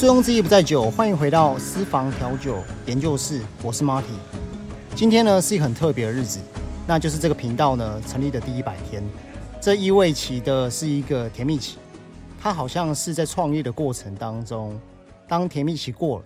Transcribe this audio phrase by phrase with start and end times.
[0.00, 4.16] 醉翁之意不在酒，欢迎回到私房调酒研究室，我是 Marty。
[4.96, 6.40] 今天呢是一个很特别的日子，
[6.88, 9.06] 那就是这个频道呢成立的第一百天。
[9.60, 11.76] 这意味起的是一个甜蜜期，
[12.40, 14.80] 它好像是在创业的过程当中，
[15.28, 16.24] 当甜蜜期过了，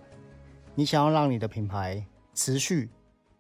[0.77, 2.89] 你想要让你的品牌持续，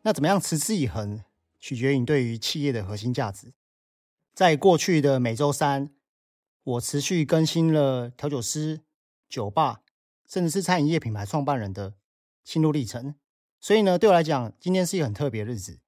[0.02, 1.22] 那怎么样持之以恒，
[1.60, 3.52] 取决于你对于企业的核心价值。
[4.34, 5.90] 在过去的每周三，
[6.64, 8.80] 我持续更新了调酒师、
[9.28, 9.82] 酒吧。
[10.28, 11.94] 甚至是餐饮业品牌创办人的
[12.42, 13.14] 心路历程，
[13.60, 15.80] 所以呢，对我来讲，今天是一个很特别的日子。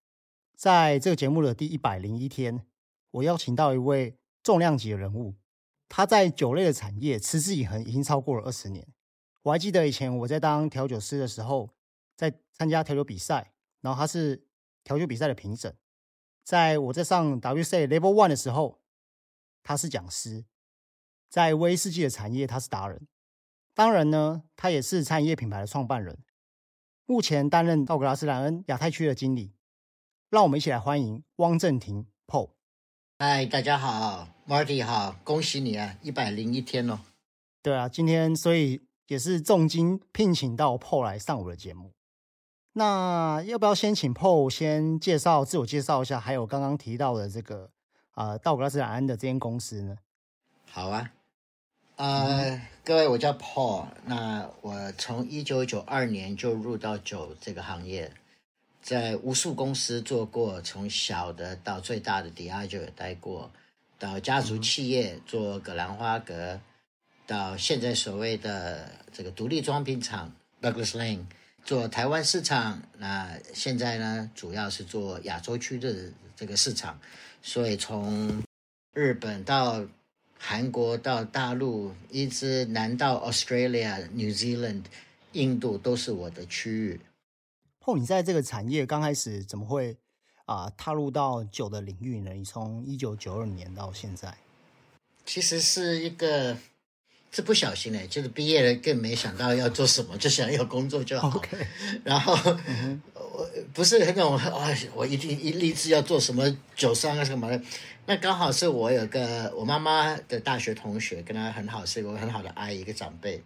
[0.54, 2.66] 在这个节目的第一百零一天，
[3.10, 5.34] 我邀请到一位重量级的人物，
[5.88, 8.86] 他在酒类的产业持之以恒，已经超过了二十年。
[9.42, 11.70] 我还记得以前我在当调酒师的时候，
[12.16, 14.46] 在参加调酒比赛，然后他是
[14.82, 15.76] 调酒比赛的评审。
[16.42, 18.80] 在我在上 WC Level One 的时候，
[19.62, 20.44] 他是讲师。
[21.28, 23.06] 在威士忌的产业，他是达人。
[23.76, 26.16] 当然呢，他也是餐饮业品牌的创办人，
[27.04, 29.52] 目前担任道格拉斯莱恩亚太区的经理。
[30.30, 32.52] 让我们一起来欢迎汪正廷 Paul。
[33.18, 37.00] 嗨，大家好，Marty 好，恭喜你啊，一百零一天哦。
[37.60, 41.92] 对啊，今天所以也是重金聘请到 Paul 来上我的节目。
[42.72, 47.70] 那要不要先请 Paul 先介绍自我介绍一下，还有刚刚提到的这个
[48.12, 49.98] 啊道格拉斯莱恩的这间公司呢？
[50.70, 51.12] 好啊。
[51.96, 53.86] 呃，各位，我叫 Paul。
[54.04, 58.12] 那我从一九九二年就入到酒这个行业，
[58.82, 63.50] 在无数公司做过，从小的到最大的 Diageo 也待过，
[63.98, 66.60] 到家族企业做葛兰花格，
[67.26, 71.24] 到现在所谓的这个独立装瓶厂 Douglas Lane
[71.64, 72.82] 做台湾市场。
[72.98, 77.00] 那现在呢，主要是做亚洲区的这个市场，
[77.40, 78.42] 所以从
[78.92, 79.82] 日本到
[80.38, 84.82] 韩国到大陆，一直南到 Australia、New Zealand、
[85.32, 87.00] 印度都是我的区域。
[87.80, 89.96] 后你在这个产业刚开始怎么会
[90.44, 92.32] 啊踏入到酒的领域呢？
[92.32, 94.36] 你从一九九二年到现在，
[95.24, 96.56] 其实是一个
[97.30, 101.42] 是不小心的，就是毕业了更没想到要做什么，就想要工作就好。
[102.04, 102.34] 然后
[103.36, 107.62] 我不是那种啊，我一定一立志要做什么酒商啊什么的。
[108.06, 113.42] 那刚好是我有个我妈妈的大学同学，跟她很好，是一个很好的阿姨，一个长辈。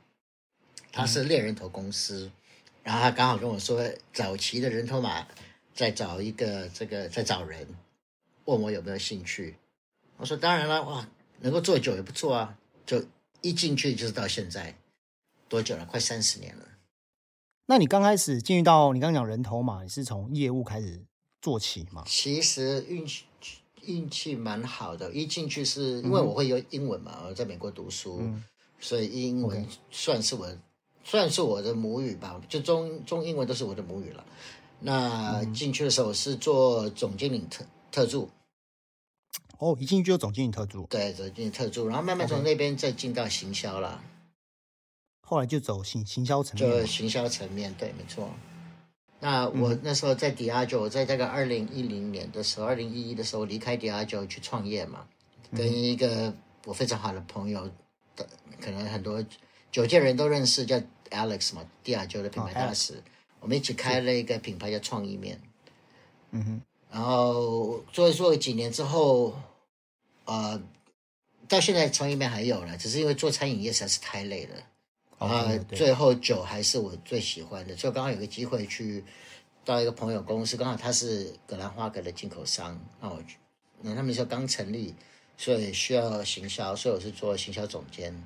[0.92, 2.30] 他是猎人头公司，
[2.84, 5.26] 然后他刚好跟我说，早期的人头马
[5.74, 7.66] 在找一个这个在找人，
[8.44, 9.56] 问我有没有兴趣。
[10.18, 11.08] 我说当然了，哇，
[11.40, 12.56] 能够做酒也不错啊。
[12.86, 13.04] 就
[13.40, 14.72] 一进去就是到现在
[15.48, 15.84] 多久了？
[15.86, 16.64] 快三十年了。
[17.70, 21.06] 那你刚开始进入到你刚刚讲人头嘛，你是从业务开始
[21.40, 22.02] 做起嘛？
[22.04, 23.24] 其实运气。
[23.84, 28.20] 运气蛮好的，一进去是因为我会用英文嘛，我在美国读书，
[28.78, 30.46] 所以英文算是我
[31.02, 34.22] 算是我的母语吧，就中中英文都是我的母语了。
[34.80, 38.28] 那进去的时候是做总经理特特助，
[39.58, 44.04] 哦，一进去就总经理特助，对，总经理特助，然后慢慢从那边再进到行销了，
[45.30, 48.28] 后来就走行行销层面，就行销层面，对，没错。
[49.20, 55.06] 那我那时候在迪亚九，在这个二零一零年的时候，二零一一的时候离开迪亚九去创业嘛，
[55.52, 57.64] 跟一个我非常好的朋友，
[58.16, 58.26] 的
[58.60, 59.24] 可能很多
[59.70, 63.00] 九界人都认识，叫 Alex 嘛，迪亚九的品牌大使，
[63.38, 65.40] 我们一起开了一个品牌叫创意面，
[66.32, 69.32] 嗯哼，然后做一做几年之后，
[70.24, 70.60] 呃，
[71.46, 74.56] 到现在创意面还有了，只是因为做餐饮业实在是太累了。
[75.20, 79.04] 啊，最后酒还是我最喜欢的，就刚刚有个机会去
[79.66, 83.22] 到一个朋友公司，刚好他是格兰花格的进口商，那我
[83.82, 84.94] 那他们说刚成立，
[85.36, 88.24] 所以需要行销，所以我是做行销总监。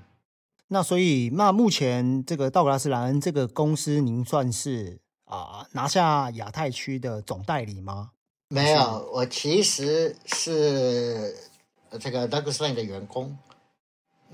[0.68, 8.12] 那所以那目前这个道格拉斯兰恩这个公司，您算是啊拿下亚太区的总代理吗？
[8.50, 11.34] 没有，我其实是
[11.98, 13.36] 这个 Douglas Lane 的员工。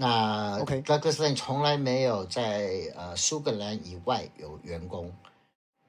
[0.00, 5.14] 那 Douglas Lane 从来没有在呃苏格兰以外有员工，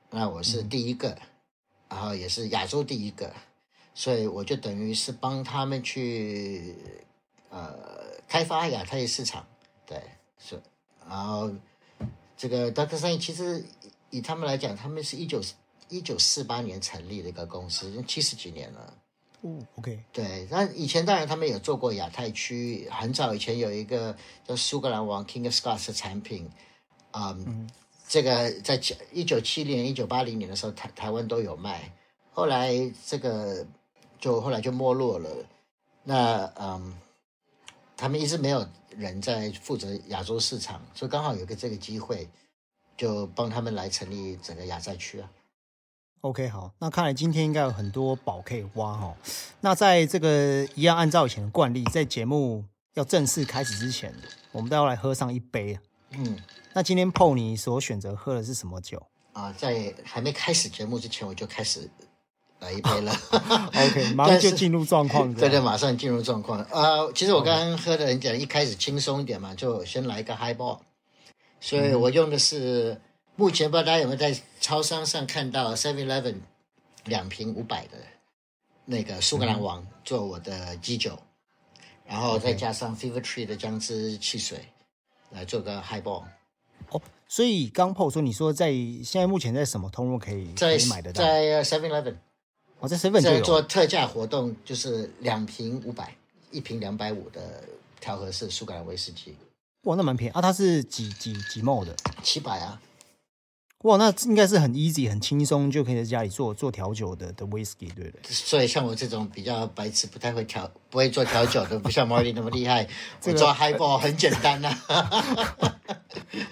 [0.09, 1.17] 那我是第一个，
[1.87, 3.33] 然后也是亚洲第一个，
[3.93, 6.75] 所以我就等于是帮他们去
[7.51, 7.73] 呃
[8.27, 9.47] 开发亚太市场，
[9.85, 10.03] 对，
[10.37, 10.61] 是，
[11.07, 11.49] 然后
[12.35, 13.63] 这个 Douglas Lane 其实
[14.09, 15.41] 以他们来讲，他们是一九
[15.87, 18.93] 一九四八年成立的一个公司，七十几年了。
[19.41, 24.15] 哦，OK，对，那以前当然他们有做过亚太区，很早以前有一个
[24.47, 26.47] 叫苏格兰王 King of Scots 的产品，
[27.09, 27.35] 啊，
[28.07, 28.79] 这个在
[29.11, 31.91] 一九七零年、一九八零年的时候，台台湾都有卖，
[32.31, 32.71] 后来
[33.07, 33.65] 这个
[34.19, 35.29] 就后来就没落了。
[36.03, 36.93] 那嗯
[37.97, 42.27] 他们一直没有人在负责亚洲市场，所以刚好有个这个机会，
[42.97, 45.29] 就帮他们来成立整个亚太区啊。
[46.21, 49.15] OK，好，那看来今天应该有很多宝可以挖哈。
[49.61, 52.63] 那在这个一样按照以前的惯例，在节目
[52.93, 54.13] 要正式开始之前，
[54.51, 55.79] 我们都要来喝上一杯。
[56.11, 56.37] 嗯，
[56.73, 59.01] 那今天 PO 你所选择喝的是什么酒
[59.33, 61.89] 啊，在还没开始节目之前，我就开始
[62.59, 63.11] 来一杯了。？
[63.73, 65.33] OK，马上就进入状况。
[65.33, 66.61] 对对，马上进入状况。
[66.69, 70.77] 呃，其实我刚刚喝的很简单，一开始轻松一点嘛，就先来一个 highball。
[71.59, 73.01] 所以我用的是、
[73.35, 76.35] 目前不知道大家有没有在超商上看到 Seven Eleven
[77.05, 77.97] 两瓶五百的
[78.85, 81.17] 那个苏格兰王做我的基酒，
[82.05, 84.65] 然后再加上 Fever Tree 的姜汁汽水
[85.31, 86.25] 来做个 highball。
[86.89, 91.23] 哦，所以刚 PO 说，你说在现在目前在什么通路可以可以买得到？
[91.23, 92.15] 在 Seven Eleven
[92.79, 93.43] 哦，在 Seven 就在有。
[93.43, 96.15] 做特价活动，就是两瓶五百，
[96.51, 97.63] 一瓶两百五的
[97.99, 99.35] 调和式苏格兰威士忌，
[99.83, 100.41] 哇，那蛮便宜啊！
[100.41, 101.95] 它是几几几 ml 的？
[102.21, 102.79] 七百啊。
[103.83, 108.21] 哇，那应该是很 easy、很轻松就可以在家里做做调酒的的 whisky，对不对？
[108.29, 112.87] 所以像我这种比较白痴、不太会调、不会做调酒的， 不像 Marty 那么厉害，
[113.19, 115.77] 这个我做 highball 很简单呐、啊。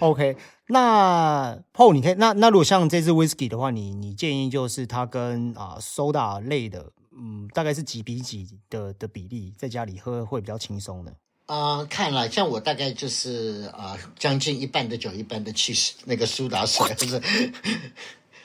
[0.00, 0.36] OK，
[0.68, 11.14] 那 Paul，你可以那那如果像这支 whisky 的话，你你建议就是它跟啊、soda 类的，嗯，大概是几比几的的比例，在家里喝会比较轻松的。
[11.50, 17.20] 啊、看了，像我大概就是啊、将近一半的酒，一半的气势，那个苏打水，就是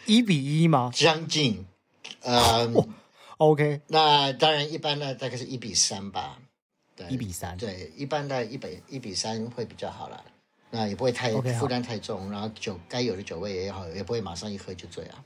[0.07, 1.63] 一比一吗 将近。
[2.21, 2.67] 呃
[3.37, 6.39] ，？OK，那当然一般呢，大概是一比三吧。
[6.95, 7.55] 对，一比三。
[7.57, 10.25] 对，一般的一比一比三会比较好了，
[10.71, 15.23] 那也不会太负担太重，然后酒该有的酒味也好，也不会马上一喝就醉啊。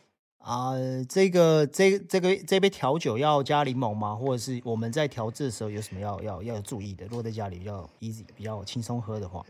[0.49, 0.73] 啊、
[1.07, 4.15] 这个这这个这杯调酒要加柠檬吗？
[4.15, 7.05] 或者是我们在调制的时候有什么要要要注意的？
[7.05, 9.45] 如果在家里比较 easy、比较轻松喝的话，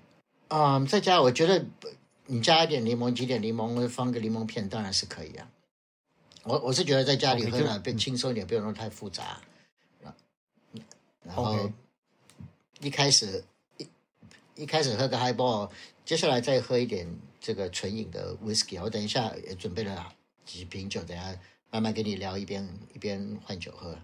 [0.50, 1.66] 嗯，在家我觉得
[2.26, 5.50] 你加一点柠檬，挤点柠檬，放个柠檬片，当然是可以啊。
[6.44, 9.40] 我我是觉得在家里喝就呢变轻松一点，不用弄太复杂。
[11.24, 11.72] 然后
[12.82, 13.42] 一开始
[13.78, 13.88] 一
[14.56, 15.70] 一开始喝个 highball，
[16.04, 17.08] 接下来再喝一点
[17.40, 18.82] 这个纯饮的 whisky。
[18.82, 20.14] 我等一下也准备了
[20.50, 21.24] 几瓶酒，等下
[21.70, 23.96] 慢慢跟你聊，一边一边换酒喝。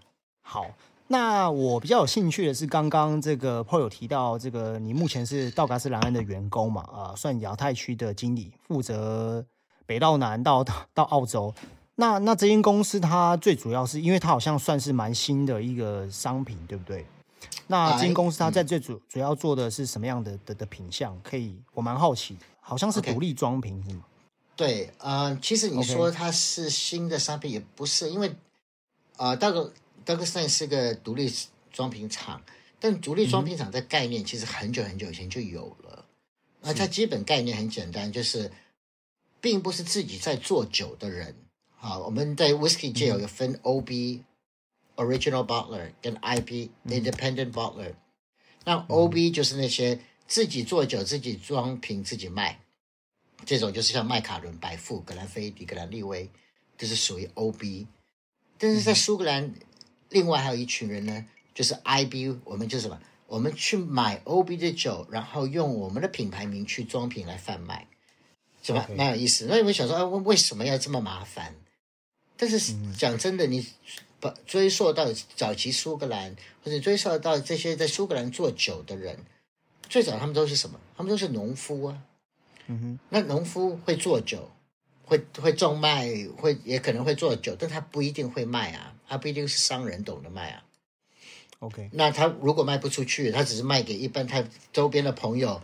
[0.44, 0.68] 好，
[1.08, 6.84] 那我比较有兴趣的是，刚刚这个 Paul 有提到，这个你目前是道格斯兰恩的员工嘛？
[6.84, 9.44] 啊、算亚太区的经理，负责
[9.88, 10.64] 北到南到
[10.94, 11.52] 到澳洲。
[11.96, 17.04] 那那这间公司它最主要是因为它好像算是蛮新的一个商品，对不对？
[17.66, 21.20] 那这间公司它在最主、主要做的是什么样的的的品相？
[21.24, 24.04] 可以，我蛮好奇，好像是独立装瓶是吗？
[24.56, 28.34] 对，呃，其实你说它是新的商品也不是，因为
[29.18, 29.74] 呃，道格
[30.06, 31.30] 道格斯坦是个独立
[31.72, 32.42] 装瓶厂，
[32.80, 36.06] 但独立装瓶厂的概念其实很久很久以前就有了。
[36.62, 38.52] 那它基本概念很简单，就是
[39.42, 41.36] 并不是自己在做酒的人。
[41.76, 44.24] 好，我们在 whisky 界有个分 OB、
[44.96, 47.94] original bottler 跟 IB、independent bottler。
[48.64, 52.62] 那 OB 就是那些自己做酒、自己装瓶、自己卖。
[53.44, 56.30] 这种就是像麦卡伦、百富、格兰菲迪、格兰利威，
[56.78, 57.88] 这是属于 OB。
[58.58, 59.54] 但是在苏格兰，
[60.10, 63.00] 另外还有一群人呢，就是 IB，我们就是什么？
[63.28, 67.88] 我们去买 OB 的酒，然后用我们的品牌名去装瓶来贩卖，
[68.62, 69.48] 是吧蛮有意思。
[69.50, 71.56] 那你会想说，啊，为为什么要这么麻烦？
[72.38, 72.60] 但是
[72.94, 73.66] 讲真的，你
[74.20, 79.18] 把追溯到早期苏格兰，或者追溯到这些在苏格兰做酒的人，
[79.90, 80.80] 最早他们都是什么？
[80.96, 82.04] 他们都是农夫啊。
[82.68, 84.52] 嗯哼，那农夫会做酒，
[85.04, 86.08] 会会种麦，
[86.38, 90.64] 会也可能会做酒，但他不一定会卖啊，他不一定是商人懂得卖啊。
[91.60, 94.44] OK，那他如果卖不出去，他只是卖给一般他
[94.74, 95.62] 周边的朋友，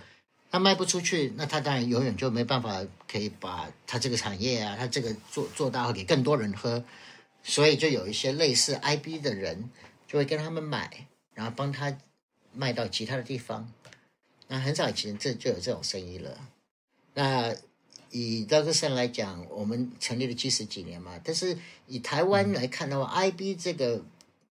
[0.50, 6.84] 他卖不出去，那他当然永远就没办法可以把他这个产业啊，他这个做做大给更多人喝，
[7.44, 9.70] 所以就有一些类似 IB 的人
[10.08, 11.98] 就会跟他们买，然后帮他
[12.54, 13.72] 卖到其他的地方。
[14.48, 16.38] 那很早以前这就有这种生意了。
[17.14, 17.56] 那
[18.12, 24.04] 以道格森来讲，我们成立了七十几年嘛，但是以台湾来看的话、i b 这个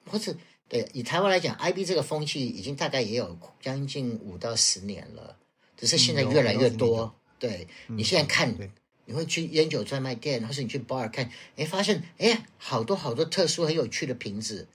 [0.07, 0.35] 或者
[0.69, 5.37] 对以台湾来讲，IB 这个风气已经大概也有将近五到十年了，
[5.77, 6.99] 只是现在越来越多。
[6.99, 8.55] 有对你现在看，
[9.05, 14.69] 你会去烟酒专卖店，或是你去 bar 看，哎，发现哎，好多好多特殊很有趣的瓶子，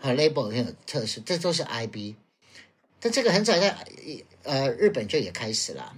[0.00, 2.16] 和 label 很有特殊，这都是 IB。
[3.00, 3.74] 但这个很早在
[4.42, 5.96] 呃日本就也开始了，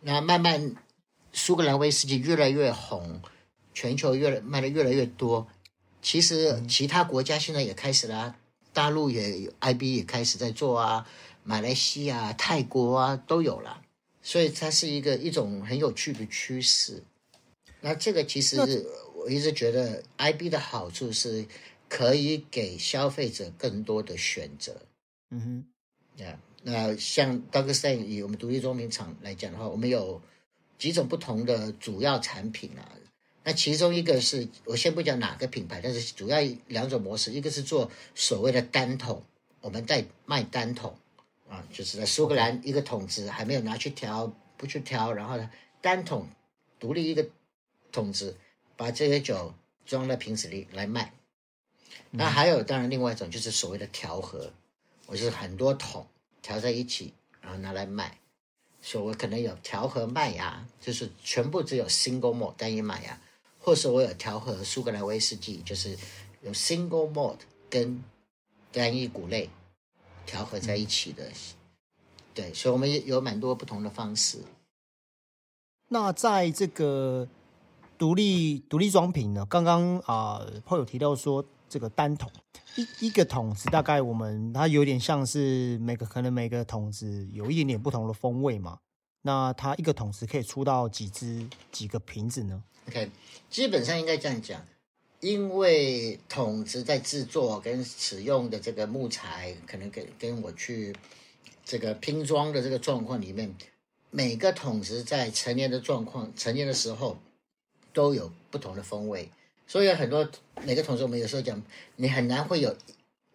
[0.00, 0.76] 那慢慢
[1.32, 3.20] 苏格兰威士忌越来越红，
[3.74, 5.48] 全球越来卖的越来越多。
[6.00, 8.36] 其实其他国家现在也开始啦、
[8.72, 11.08] 大陆也 IB 也开始在做啊，
[11.42, 13.82] 马来西亚、泰国啊都有了，
[14.22, 17.02] 所以它是一个一种很有趣的趋势。
[17.80, 21.46] 那这个其实我一直觉得 IB 的好处是
[21.88, 24.76] 可以给消费者更多的选择。
[25.30, 25.66] 嗯
[26.16, 30.20] 哼，呀，那像 t a n 以我们独立装瓶厂来讲的话，我们有
[30.78, 32.92] 几种不同的主要产品啊。
[33.44, 39.22] 那其中一个是我先不讲哪个品牌，但是主要两种模式，一个是做所谓的单桶，
[39.60, 40.94] 我们在卖单桶。
[41.48, 45.50] 啊，就是在苏格兰一个桶子还没有拿去调，不去调，然后呢
[45.80, 46.28] 单桶
[46.78, 47.26] 独立一个
[47.90, 48.36] 桶子，
[48.76, 49.54] 把这些酒
[49.86, 51.14] 装在瓶子里来卖。
[52.10, 54.52] 那还有当然另外一种就是所谓的调和，
[55.06, 56.06] 我是很多桶
[56.42, 58.18] 调在一起，然后拿来卖。
[58.80, 63.20] 所以我可能有调和麦芽，就是全部只有 single malt 单一麦芽，
[63.58, 65.98] 或是我有调和苏格兰威士忌，就是
[66.42, 68.02] 有 single malt 跟
[68.72, 69.50] 单一谷类。
[70.26, 71.32] 调和在一起的，
[72.34, 74.40] 对，所以我们也有蛮多不同的方式。
[75.88, 77.26] 那在这个
[77.96, 79.46] 独立独立装瓶呢？
[79.48, 82.30] 刚刚啊，炮友提到说，这个单桶
[82.76, 88.78] 一一个桶子，大概我们它有点像是每个可能每个桶子有一点点不同的风味嘛。
[89.22, 93.10] 那它一个桶子可以出到几只几个瓶子呢？OK，
[93.50, 94.64] 基本上应该这样讲。
[95.20, 100.94] 因为桶子在制作跟使用的这个木材，可能跟跟我去
[101.64, 103.52] 这个拼装的这个状况里面，
[104.10, 107.18] 每个桶子在成年的状况、成年的时候
[107.92, 109.28] 都有不同的风味，
[109.68, 110.28] 所以很多
[110.64, 111.62] 每个桶子我们有时候讲，
[111.94, 112.76] 你很难会有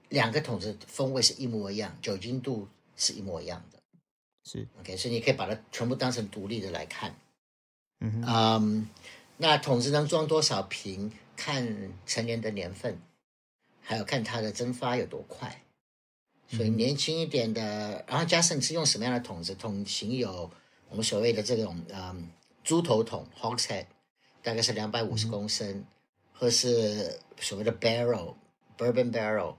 [0.10, 3.80] 两个桶子风味是一模一样，酒精度是一模一样的。
[4.44, 7.16] 是 OK，所以你可以把它全部当成独立的来看。
[8.02, 8.90] 嗯嗯，
[9.38, 11.10] 那桶子能装多少瓶？
[11.36, 13.02] 看成年的年份，
[13.82, 15.63] 还有看它的蒸发有多快，
[16.48, 20.50] 所以年轻一点的，然后加上你是用什么样的桶子，桶型有
[20.90, 22.30] 我们所谓的这种嗯
[22.63, 23.88] 猪头桶 （hogshead），
[24.44, 25.84] 大概是两百五十公升，
[26.43, 28.35] 或是所谓的 barrel
[28.77, 29.55] bourbon barrel，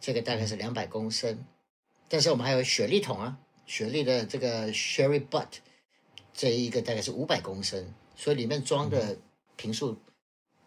[0.00, 1.46] 这个大概是两百公升。
[2.08, 5.58] 但是我们还有雪莉桶啊，雪莉的这个 sherry butt，
[6.34, 9.16] 这一个大概是五百公升，所以里面装的
[9.54, 9.96] 瓶数。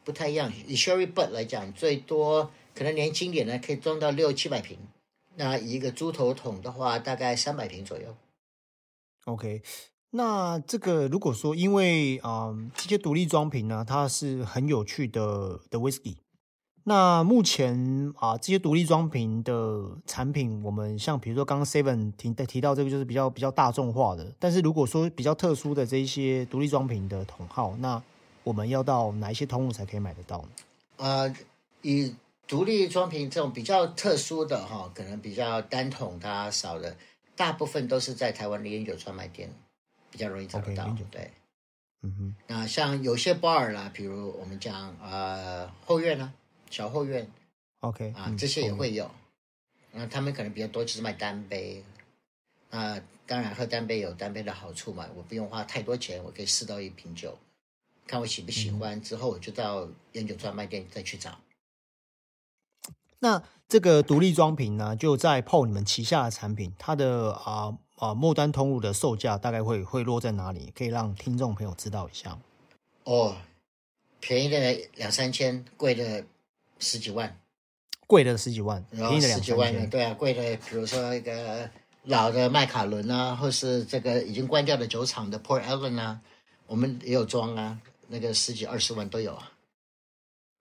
[0.05, 4.79] 不太一样，以 Sherry Butt 来讲，最多可能年轻点呢，可以装到六七百瓶。
[5.35, 8.15] 那一个猪头桶的话，大概三百瓶左右。
[9.25, 9.61] OK，
[10.11, 16.15] 那这个如果说因为啊这些独立装瓶呢，它是很有趣的的 Whisky。
[16.85, 28.01] 那目前啊这些独立装瓶的产品，我们像比如说刚刚 Seven 提提到这个就是比较比较大众化的，但是如果说比较特殊的这一些独立装瓶的桶号，那
[28.43, 30.49] 我们要到哪一些通路才可以买得到呢？
[30.97, 31.35] 呃，
[31.83, 32.15] 以
[32.47, 36.97] 独立装瓶这种比较特殊的哈，可能比较单桶它少的，
[37.35, 39.53] 大部分都是在台湾的烟酒专卖店
[40.19, 40.95] 较容易找得到。
[41.09, 41.31] 对，
[42.01, 42.35] 嗯哼。
[42.47, 46.33] 那像有些 bar 啦，比如我们讲呃后院啊，
[46.69, 47.27] 小后院
[47.79, 49.09] ，OK 啊，这些也会有。
[49.91, 51.83] 那他们可能比较多就是卖单杯。
[52.69, 57.37] 那当然喝单杯有单杯的好处嘛，我不用花太多钱，我可以试到一瓶酒。
[58.05, 61.39] 看我喜不喜欢，之后我就到烟酒专卖店再去找。
[63.19, 70.73] 那这个独立装瓶呢，就在 PO 你们旗下的产品，它的啊啊末端通路的售价大概会会落在哪里？
[70.75, 72.37] 可以让听众朋友知道一下。
[73.03, 73.35] 哦，
[74.19, 76.25] 便宜的两三千，贵的
[76.79, 77.37] 十几万。
[78.07, 79.89] 贵的十几万，便宜的十几万。
[79.89, 81.69] 对啊，贵的，比如说一个
[82.05, 86.21] 老的麦卡伦啊，或是这个已经关掉的酒厂的 Port Ellen 啊，
[86.65, 87.79] 我们也有装啊。
[88.07, 89.51] 那个十几二十万都有啊。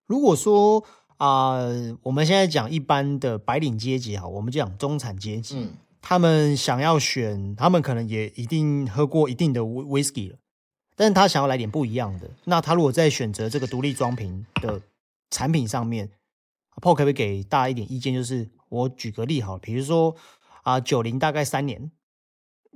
[0.07, 0.85] 如果说
[1.17, 1.59] 啊，
[2.03, 10.39] 我们现在讲一般的白领阶级哈，我们讲中产阶级，嗯，他们想要选，他们可能也一定喝过一定的威威士忌了，
[10.97, 12.31] 但是他想要来点不一样的。
[12.45, 14.81] 那他如果在选择这个独立装瓶的
[15.31, 16.11] 产品上面
[16.77, 18.15] ，Paul 可不可以给大家一点意见？
[18.15, 20.15] 就是我举个例哈，比如说
[20.63, 21.91] 啊，九零大概三年，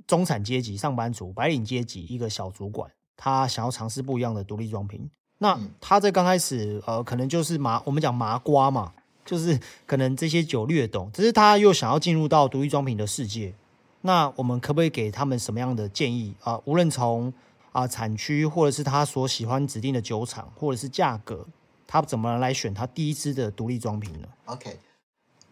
[0.05, 2.91] 中产阶级上班族，白领阶级一个小主管。
[3.15, 8.93] 他想要尝试不一样的独立装瓶，那他在刚开始，呃，可能就是麻，我们讲麻瓜嘛，
[9.25, 13.53] 就是可能这些酒略懂，只是他又想要进入到独立装瓶的世界，
[14.01, 16.59] 那我们可不可以给他们什么样的建议啊？
[16.65, 17.33] 无论从
[17.71, 21.47] 啊产区，或者是他所喜欢指定的酒厂，或者是价格，
[21.87, 24.77] 他怎么来选他第一支的独立装瓶呢？OK，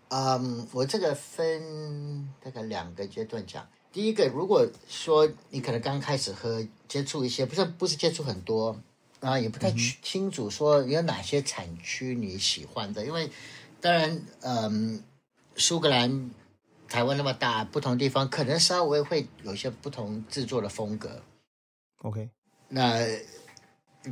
[0.10, 3.68] 嗯，我这个分大概两个阶段讲。
[3.94, 8.80] 第一个，如果说你可能刚开始喝，接触一些，不是不是接触很多，
[9.20, 9.70] 啊，也不太
[10.02, 13.30] 清楚说有哪些产区你喜欢的，因为
[13.82, 15.04] 当然，嗯，
[15.56, 16.30] 苏格兰
[16.88, 21.24] 台湾那么大，不同地方可能稍微会有一些不同制作的风格。
[22.04, 22.30] OK，
[22.70, 23.00] 那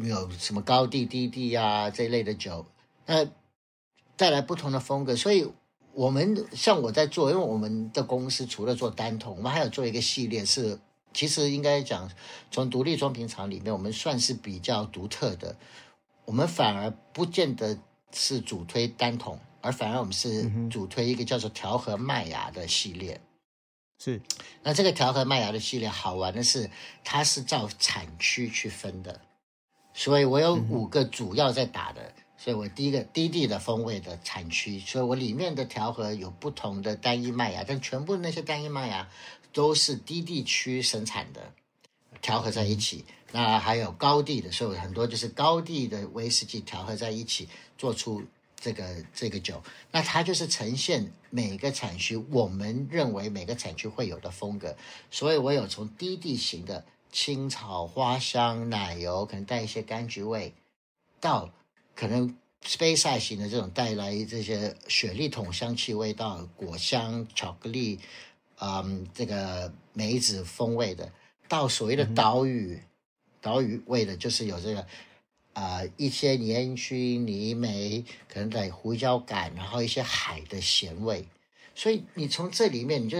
[0.01, 2.65] 有什么高地、低地啊这一类的酒，
[3.05, 3.25] 那
[4.17, 5.15] 带来不同的风格。
[5.15, 5.51] 所以
[5.93, 10.79] 我们像我在做，因为我们的公司除了做单桶，我们还有做一个系列是，
[11.13, 12.09] 其实应该讲
[12.49, 15.55] 从独立装瓶厂里面，我们算是比较独特的。
[16.25, 17.77] 我们反而不见得
[18.11, 23.19] 是主推单桶，而反而我们是主推一个叫做调和麦芽的系列。
[23.99, 24.21] 是
[24.63, 26.69] 那这个调和麦芽的系列好玩的是，
[27.03, 29.21] 它是照产区去分的，
[29.93, 32.13] 所以我有五个主要在打的。
[32.41, 39.09] 所以我第一个低地的风味的产区，所以我里面的调和有不同的单一麦芽，但全部那些单一麦芽
[39.51, 41.51] 都是低地区生产的，
[42.21, 43.03] 调和在一起。
[43.33, 48.23] 那还有高地的，所以很多就是高地的威士忌调和在一起，做出
[48.59, 49.61] 这个这个酒。
[49.91, 54.75] 那它就是呈现每个产区我们认为每个产区会有的风格。
[55.09, 60.53] 所以我有从低地型的青草、花香、奶油，可能带一些柑橘味，
[61.19, 61.51] 到
[61.95, 67.99] 可能 space 型的这种带来这些雪莉桶香气味道、果香、巧克力，
[68.59, 71.11] 嗯，这个梅子风味的，
[71.47, 72.81] 到所谓的岛屿。
[73.41, 74.85] 岛屿味的，就是有这个
[75.59, 81.27] 啊、呃、一些烟熏、泥煤，可能带胡椒感，然后一些海的咸味。
[81.75, 83.17] 所以你从这里面，你就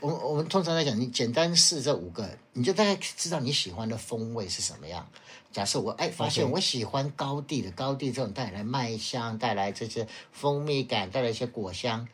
[0.00, 5.06] 我我们通常来讲，你简单试这五个，你就大概知道你喜欢的风味是什么样。
[5.52, 12.08] 假设我哎发现我喜欢高地的高地这种带来麦香、带来这些蜂蜜感、带来一些果香，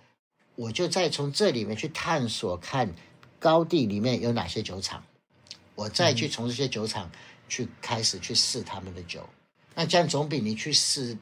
[0.57, 2.93] 我就再从这里面去探索看
[3.39, 5.05] 高地里面有哪些酒厂。
[5.77, 7.11] 我再去从这些酒厂
[7.49, 9.29] 去开始去试他们的酒，
[9.75, 11.17] 那这样总比你去试。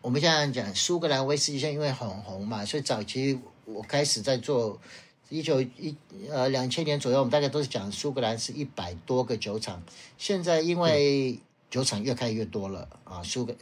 [0.00, 4.80] 我们现在讲苏格兰威士忌，现在因为很红嘛，所以早期我开始在做
[5.28, 5.96] 一九一
[6.30, 9.82] 呃两千年左右，我们大概都是讲苏格兰是一百多个酒厂。
[10.16, 13.52] 现在因为酒厂越开越多了啊，苏格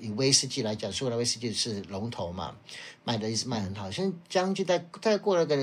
[0.00, 2.56] 以威士忌来讲，苏格兰威士忌是龙头嘛，
[3.04, 3.90] 卖的一直卖很好。
[3.90, 5.56] 现在将近大大概过了个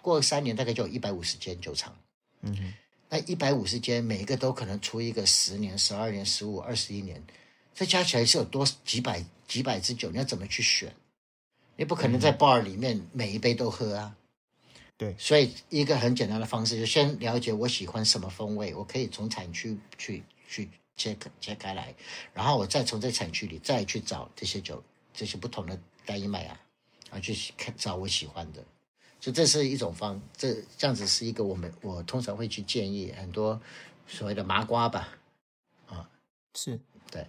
[0.00, 1.92] 过了三年，大概就有一百五十间酒厂。
[2.42, 2.74] 嗯哼，
[3.14, 7.22] 那一百五十间，每一个都可能出一个十年、十二年、十五、二十一年，
[7.72, 10.92] 这加起来是有多几百几百支酒，你要怎么去选？
[11.76, 14.16] 你不可能在 bar 里面每一杯都喝啊。
[14.96, 21.94] 对所以一个很简单的方式，就先了解我喜欢什么风味，我可以从产区去去切开切开来，
[22.32, 26.48] 然后我再从这产区里再去找这些酒，这些不同的单一麦芽，
[27.10, 28.64] 然后去看找我喜欢的。
[29.24, 33.58] 所以这是一种方，这这样子是一个我们我通常会去建议很多
[34.06, 35.08] 所谓的麻瓜吧，
[35.88, 36.06] 啊
[36.52, 36.78] 是
[37.10, 37.26] 对，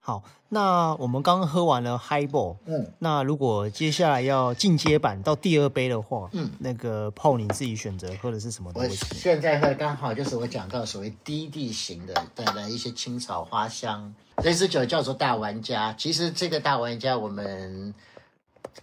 [0.00, 0.22] 好。
[0.50, 9.14] 那我们刚刚喝完了 Highball，嗯，那如果接下来要进阶版到第二杯的话，嗯，那个泡你自己选择喝的是什么的我威士忌？
[9.14, 14.14] 现在喝刚好就是我讲到所谓低地型的，带来一些青草花香。
[14.42, 17.94] 这支酒叫做大玩家，其实这个大玩家我们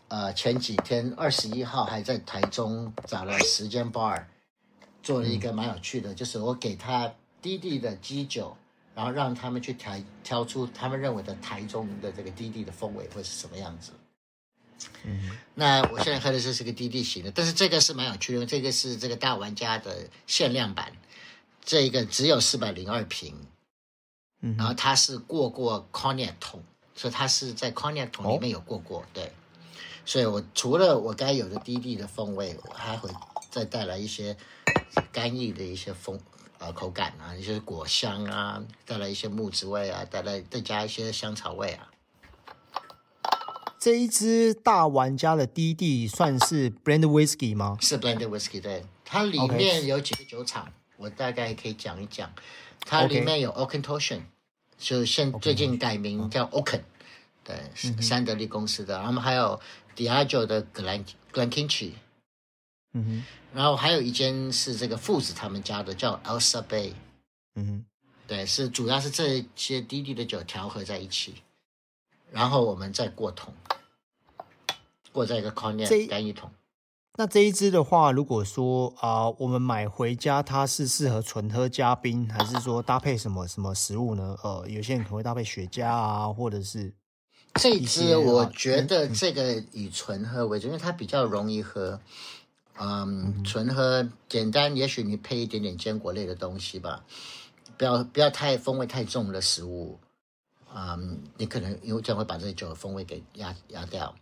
[0.07, 4.23] 呃前几天二十一号还在台中找了时间 bar，
[5.01, 8.55] 做了一个蛮有趣的，就是我给他滴滴的基酒。
[8.95, 13.93] 然后让他们去挑挑出他们认为的台中的这个滴滴的风味会是什么样子。
[15.05, 20.91] 嗯，那我现在喝的这是个滴滴型的，但是这个是蛮有趣的，这个是这个大玩家的限量版，
[21.63, 23.33] 这个只有四百零二瓶，
[24.41, 26.61] 嗯，然后它是过过 cognac 桶，
[26.93, 29.31] 所以它是在 cognac 桶里面有过过，对。
[30.09, 33.07] 所以我除了我该有的低地的风味，我还会
[33.51, 34.35] 再带来一些
[35.11, 36.19] 干邑的一些风
[36.57, 41.91] 呃口感啊，一些果香啊，带来一些木质味啊，带来再加一些香草味啊。
[43.77, 47.77] 这一支大玩家的低地算是 Blend Whisky 吗？
[47.79, 52.33] 是 blended whisky，对，它里面有几个酒厂我大概可以讲一讲。
[52.79, 54.21] 它里面有 Oakentoshan，
[54.75, 56.81] 就现最近改名叫 Oaken，
[57.43, 58.95] 对，是三得利公司的。
[58.95, 59.59] 然后我们还有
[59.95, 61.93] Diageo 的 Glen Glenkinchie，
[62.93, 63.23] 嗯哼，
[63.53, 66.93] 然后还有一间是这个父子他们家的，叫 Elsa Bay，
[67.55, 67.85] 嗯哼，
[68.27, 71.43] 对，是主要是这些低地的酒调和在一起，
[72.31, 73.53] 然后我们再过桶，
[75.11, 76.49] 过在一个 cognac 这干一桶。
[77.17, 84.37] 那这一支的话，如果说啊、我们买回家，它是适合纯喝加冰，还是说搭配什么什么食物呢？
[84.41, 86.93] 呃，有些人可能会搭配雪茄啊，或者是
[87.55, 91.99] 这支我啊觉得这个以纯喝为主，因为它比较容易喝。
[92.81, 97.03] 嗯，纯喝简单，也许你配一点点坚果类的东西吧，
[97.77, 99.99] 不要不要太风味太重的食物。
[100.73, 104.15] 嗯，你可能因为这样会把这个酒的风味给压压掉。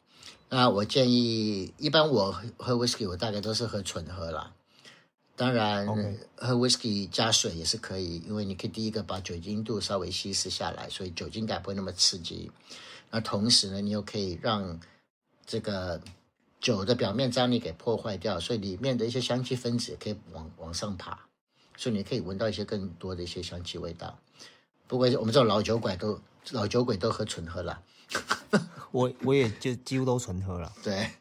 [0.50, 4.54] 那我建议，一般我喝喝 whisky，我大概都是喝纯喝啦。
[5.36, 5.86] 当然
[6.36, 12.50] 喝 whisky 加水也是可以，因为你可以第一个把酒精度稍微稀释下来，所以酒精感不会那么刺激。
[13.10, 14.80] 那同时呢，你又可以让
[15.46, 16.02] 这个
[16.60, 21.18] 酒的表面张力给破坏掉，所以里面的一些香气分子可以往往上爬，
[21.78, 24.18] 所以你可以闻到一些更多的一些香气味道。
[24.88, 26.20] 不过我们这种老酒鬼都
[26.52, 27.82] 老酒鬼都喝纯喝了，
[28.92, 30.74] 我我也就几乎都纯喝了。
[30.84, 31.12] 对，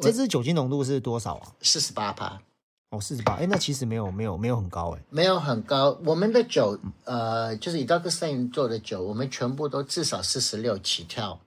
[0.00, 1.54] 这支酒精浓度是多少啊？
[1.62, 2.42] 四十八帕。
[2.90, 3.34] 哦，四十八。
[3.34, 5.02] 哎，那其实没有没有没有很高哎。
[5.10, 11.38] 没有很高，我们的酒，呃，就是以 d o g s t e n 做的酒，我们全部都至少四十六起跳。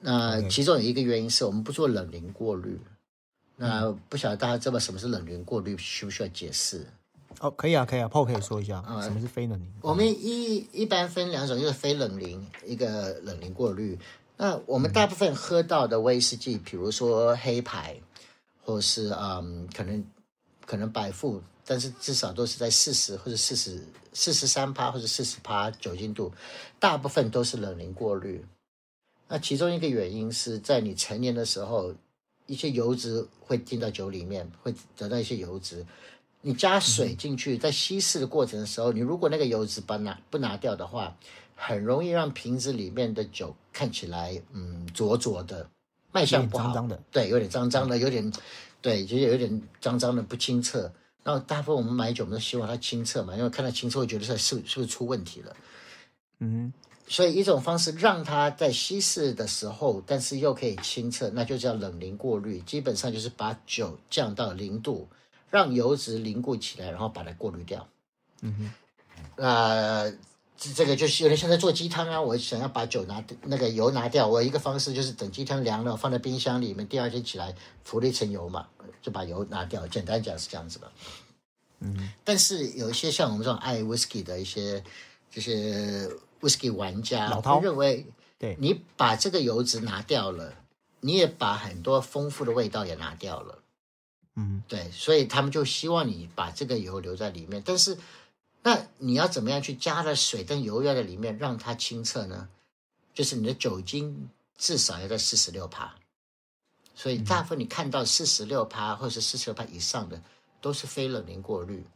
[0.00, 2.80] 那其中有一个原因是我们不做冷凝过滤。
[3.56, 6.86] 那不晓得大家知道什么是冷凝过滤，需不需要解释？
[7.38, 9.70] 哦，可以啊，可以啊，Paul 可以说一下嗯什么是非冷凝。
[9.82, 13.98] 我们一一般分两种，就是非冷凝，一个冷凝过滤。
[14.36, 18.00] 那我们大部分喝到的威士忌，比如说黑牌，
[18.64, 20.02] 或是嗯，可能
[20.70, 26.32] 可能百富，但是至少都是在四十或者四十四十三趴或者四十趴酒精度，
[26.78, 28.44] 大部分都是冷凝过滤。
[29.26, 31.92] 那其中一个原因是在你成年的时候，
[32.46, 35.84] 一些油脂会进到酒里面，会得到一些油脂。
[36.40, 41.16] 你加水进去，在稀释的过程的时候，你如果那个油脂把拿不拿掉的话，
[41.56, 45.68] 很容易让瓶子里面的酒看起来嗯浊浊的，
[46.12, 48.32] 卖相不好，脏脏的对，有点脏脏的，有点
[48.82, 50.92] 对，就是有点脏脏的不清澈。
[51.22, 55.56] 然后大部分我们买酒，我们都希望它清澈嘛，因为看到清澈会觉得是是是不是出问题了。
[56.38, 56.72] 嗯
[57.06, 62.60] 所以一种方式让它在稀释的时候，但是又可以清澈，那就叫冷凝过滤。
[62.60, 65.08] 基本上就是把酒降到零度，
[65.50, 67.86] 让油脂凝固起来，然后把它过滤掉。
[68.42, 70.12] 嗯哼，呃，
[70.60, 72.20] 这这个就是有点像在做鸡汤啊。
[72.20, 78.68] 我想要把酒拿那个油拿掉，我一个方式就是等鸡汤凉了，放在冰箱里面，第二天起来浮了一层油嘛，
[79.00, 79.86] 就把油拿掉。
[79.86, 80.92] 简单讲是这样子的。
[81.78, 84.84] 嗯，但是有一些像我们这种爱 whisky 的一些
[85.30, 86.06] 这些
[86.42, 88.06] whisky 玩家，老饕会认为，
[88.38, 90.52] 对你把这个油脂拿掉了，
[91.00, 93.56] 你也把很多丰富的味道也拿掉了。
[94.36, 97.62] 嗯对，所以他们就希望你把这个油留在里面。
[97.64, 97.96] 但是，
[98.62, 102.48] 那你要怎么样去加了水跟油要在里面让它清澈呢？
[103.14, 105.94] 就是你的酒精至少要在四十六帕。
[106.94, 110.22] 所以大部分你看到四十六帕或者是四十六帕以上的，
[110.60, 111.86] 都是非冷凝过滤。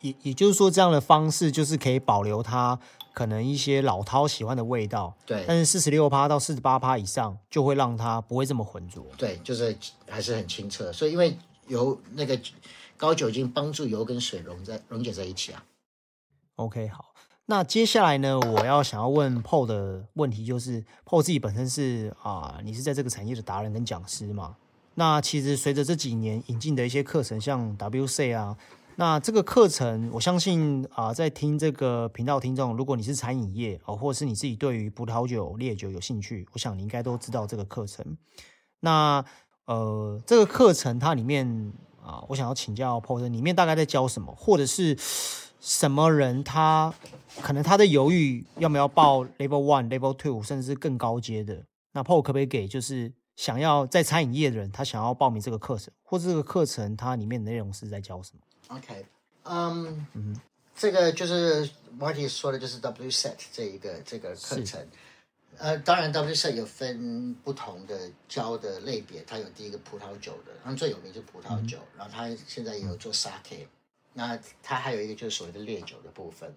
[0.00, 2.78] 也也就是说，这样的方式就是可以保留它
[3.12, 9.04] 可能一些老饕喜欢的味道，对但是四十六趴到四十八趴以上，就会让它不会这么浑浊。
[9.18, 9.76] 对，就是
[10.08, 10.92] 还是很清澈。
[10.92, 12.40] 所以因为有那个
[13.00, 15.64] 高酒精帮助油跟水溶在溶解在一起啊。
[16.56, 17.14] OK，好，
[17.46, 24.54] 那接下来呢，我要想要问 Paul 的问题就是，Paul 自己本身是啊、你是在这个产业的达人跟讲师嘛？
[24.96, 28.58] 那其实随着这几年引进的一些课程，像 WC 啊，
[28.96, 38.18] 那这个课程，我相信啊、在听这个频道听众，如果你是餐饮业哦，或者是你自己对于葡萄酒、烈酒有兴趣，我想你应该都知道这个课程。
[38.80, 39.24] 那
[39.64, 41.72] 呃，这个课程它里面
[42.04, 44.96] 啊、我想要请教的里面大概在教什么，或者是
[45.60, 46.92] 什么人他
[47.42, 51.62] 可能他在犹豫要不要报 Level One、Level Two，甚至是更高阶的。
[51.92, 59.06] 那 Paul 可不可以给就是想要在餐饮业的人，他想要报名这个课程，或者这个课程它里面的内容是在教什么？OK，
[59.44, 60.40] 嗯，
[60.74, 64.80] 这个就是 Marty 说的，就是 WSET 这一个这个课程。
[65.60, 73.66] 呃，当然 WSET 有分不同的教的类别，它有第一个葡萄酒的，他们最有名就是葡萄酒，然后它现在也有做 sake，
[74.14, 76.56] 那它还有一个就是所谓的烈酒的部分。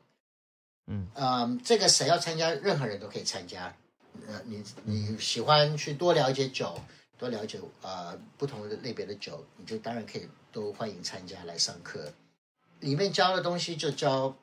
[0.88, 3.76] 嗯嗯，这个谁要参加，任何人都可以参加。
[4.28, 6.80] 呃，你你喜欢去多了解酒，
[7.18, 12.14] 多了解呃不同的类别的酒，你就当然可以都欢迎参加来上课。
[12.80, 14.34] 里面教的东西就教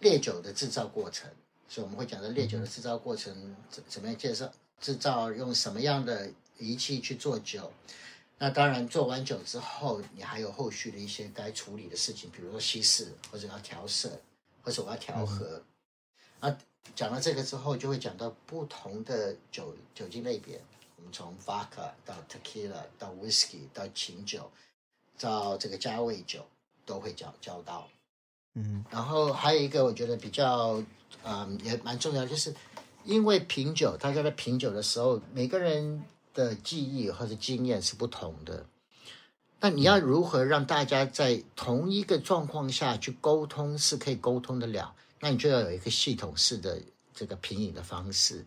[0.00, 1.30] 烈酒的制造过程，
[1.68, 4.50] 所以我们会讲到烈酒的制造过程怎怎么样介绍
[4.80, 7.72] 制造，用什么样的仪器去做酒。
[8.38, 14.20] 那当然，做完酒之后，你还有后续的一些该处理的事情，比如说稀释，或者要调色，
[14.62, 15.62] 或者我要调和。
[16.40, 16.58] 啊，
[16.94, 20.60] 讲到这个之后，就会讲到不同的酒酒精类别。
[20.96, 24.50] 我们从 vodka 到 tequila 到 whisky 到琴酒，
[25.18, 26.46] 到这个加味酒，
[26.84, 27.88] 都会教教到。
[28.58, 30.82] 嗯然后还有一个我觉得比较，
[31.22, 32.54] 嗯，也蛮重要，就是
[33.04, 38.64] 因为品酒，大家在品酒的时候，每个人的记忆或者经验是不同的。
[39.60, 44.94] 那你要如何让大家在同一个状况下去沟通，是可以沟通得了？
[45.20, 46.80] 那你就要有一个系统式的
[47.14, 48.44] 这个品饮的方式。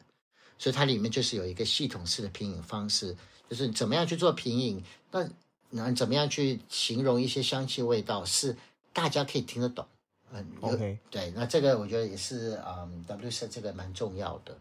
[0.57, 3.15] 所以它里面就是有一个系统式的品饮方式，
[3.49, 5.27] 就是怎么样去做品饮，那
[5.69, 8.55] 那怎么样去形容一些香气味道，是
[8.91, 9.87] 大家可以听得懂。
[10.31, 14.57] 嗯 OK 对，那这个我觉得也是嗯，W 色这个蛮重要的，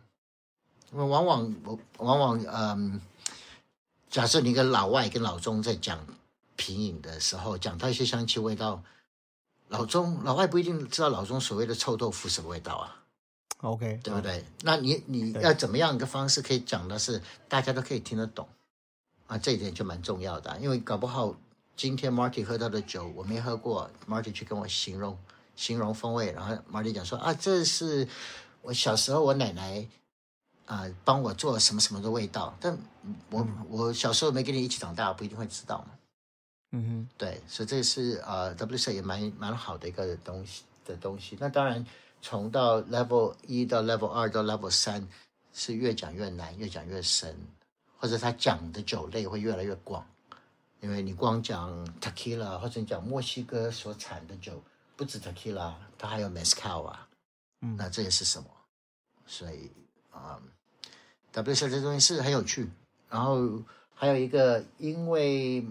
[0.92, 3.00] 因为往往我往往嗯，
[4.08, 6.06] 假设你跟老外跟老中在讲
[6.56, 8.82] 品饮的时候，讲到一些香气味道，
[9.68, 13.04] 老中老外不一定知道老中所谓的臭豆腐什么味道啊
[13.58, 14.44] ，OK，对不对？
[14.62, 18.48] 那你你要怎么样一个方式可以讲的是大家都可以听得懂
[19.26, 19.36] 啊？
[19.36, 21.36] 这一点就蛮重要的啊、因为搞不好
[21.76, 25.16] 今天 Marty 喝到的酒我没喝过，Marty 去跟我形容
[25.58, 28.06] 形容风味，然后 Marty 讲说啊，这是
[28.62, 29.84] 我小时候我奶奶
[30.66, 32.78] 啊、帮我做什么什么的味道，但
[33.30, 35.90] 我、我小时候没跟你一起长大，不一定会知道嘛。
[36.70, 41.36] 嗯对，所以这是呃 W 色也蛮蛮好的一个东西的东西。
[41.40, 41.84] 那当然，
[42.20, 45.08] 从到 Level 一到 Level 二到 Level 三
[45.52, 47.34] 是越讲越难，越讲越深，
[47.96, 50.06] 或者他讲的酒类会越来越广，
[50.80, 54.62] 因为你光讲 Tequila 或者你讲墨西哥所产的酒，
[54.98, 57.08] 不止 Tequila，它还有 Mezcal 啊，
[57.60, 58.50] 嗯那这也是什么？
[59.26, 59.70] 所以
[60.10, 60.42] 啊、
[61.32, 62.68] w 色这东西是很有趣。
[63.08, 63.62] 然后
[63.94, 65.64] 还有一个，因为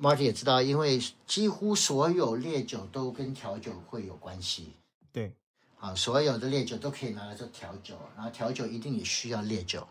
[0.00, 4.72] Marty 也知道，因为几乎所有烈酒都跟调酒会有关系。
[5.12, 5.32] 对，
[5.78, 9.86] 啊，所有的烈酒都可以拿来做调酒，然后调酒一定也需要烈酒。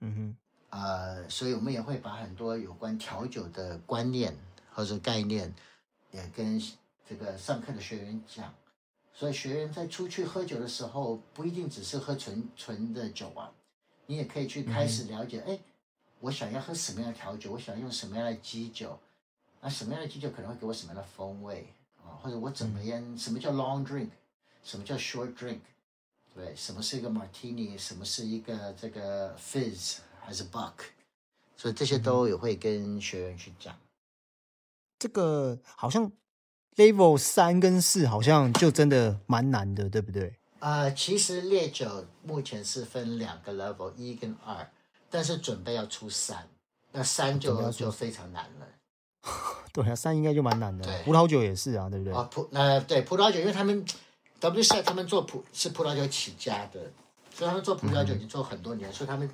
[0.00, 0.36] 嗯哼
[0.70, 4.34] 呃，所以我们也会把很多有关调酒的观念
[4.72, 5.54] 或者概念，
[6.12, 6.58] 也跟
[7.08, 8.54] 这个上课的学员讲。
[9.14, 13.52] 所以学员在出去喝酒的时候，不一定只是喝纯纯的酒啊，
[14.06, 15.58] 你也可以去开始了解，哎、
[16.18, 18.98] 我想要喝什么样的调酒，我想用什么样的基酒，
[19.60, 21.66] 那什么样的基酒可能会给我什么样的风味
[22.02, 24.08] 啊，或者我怎么样，什么叫 long drink，
[24.64, 25.60] 什么叫 short drink，
[26.34, 30.72] 对，什么是一个 martini，什么是一个这个 fizz 还是 buck，
[31.54, 33.78] 所以这些都也会跟学员去讲。
[34.98, 36.10] 这个好像
[36.76, 40.36] Level 三跟四好像就真的蛮难的，对不对？
[40.60, 44.70] 呃，其实烈酒目前是分两个 level，一跟二，
[45.10, 46.48] 但是准备要出三，
[46.92, 48.66] 那三就就非常难了。
[49.72, 51.02] 对啊，三应该就蛮难的对。
[51.04, 52.14] 葡萄酒也是啊，对不对？
[52.14, 53.84] 啊，葡呃对葡萄酒，因为他们
[54.40, 56.80] W 赛他们做葡是葡萄酒起家的，
[57.34, 59.28] 所以他们做葡萄酒已经做很多年，所以他们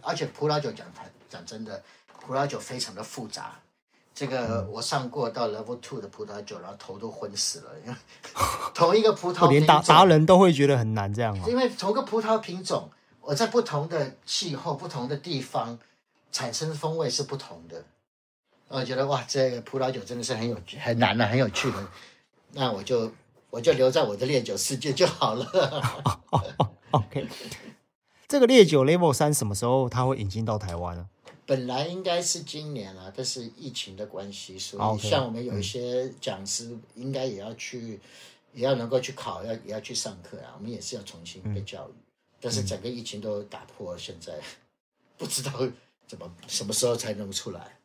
[0.00, 1.82] 而且葡萄酒讲谈讲真的，
[2.20, 3.58] 葡萄酒非常的复杂。
[4.14, 7.96] 这个我上过到 Level Two 的葡萄酒，然后头都昏死了，因为
[8.74, 11.44] 同一个葡萄连达达人都会觉得很难这样啊。
[11.48, 15.78] 因为同个葡萄品种，我在不同的气候、不同的地方
[16.30, 17.82] 产生风味是不同的。
[18.68, 21.78] 我觉得哇，这个葡萄酒真的是很有很难的、很有趣的。
[22.52, 23.10] 那我就
[23.50, 25.46] 我就留在我的烈酒世界就好了。
[26.92, 27.26] OK，
[28.28, 31.06] 这个烈酒 Level 三什么时候它会引进到台湾呢？
[31.52, 38.00] 本来应该是今年啊，但是疫情的关系，所以像我们有一些讲师，应该也要去，
[38.54, 40.54] 也要能够去考，要也要去上课啊。
[40.56, 41.92] 我们也是要重新被教育，
[42.40, 44.40] 但是整个疫情都打破，现在
[45.18, 45.52] 不知道
[46.06, 47.76] 怎么什么时候才能出来。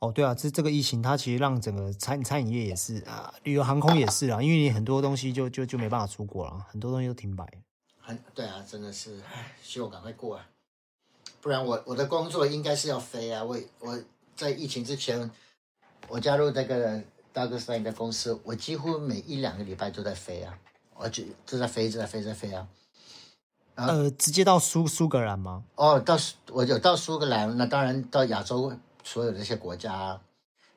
[0.00, 7.48] 哦，对啊，这这个疫情它其实让整个餐餐饮业也是啊，旅游航空也是啊，因为你很多东西就就就没办法出国了，很多东西都停摆。
[8.02, 10.46] 很对啊，真的是，唉，希望赶快过啊，
[11.42, 13.42] 不然我我的工作应该是要飞啊。
[13.42, 13.98] 我我
[14.36, 15.28] 在疫情之前，
[16.06, 17.02] 我加入这个
[17.34, 20.56] Douglas Line 的公司，我几乎每一两个礼拜都在飞啊，
[20.94, 22.68] 我就都在飞，就在飞，在飞啊。
[23.74, 25.64] 啊呃，直接到苏苏格兰吗？
[25.74, 30.20] 哦，到苏我有到苏格兰，那当然到亚洲所有这些国家，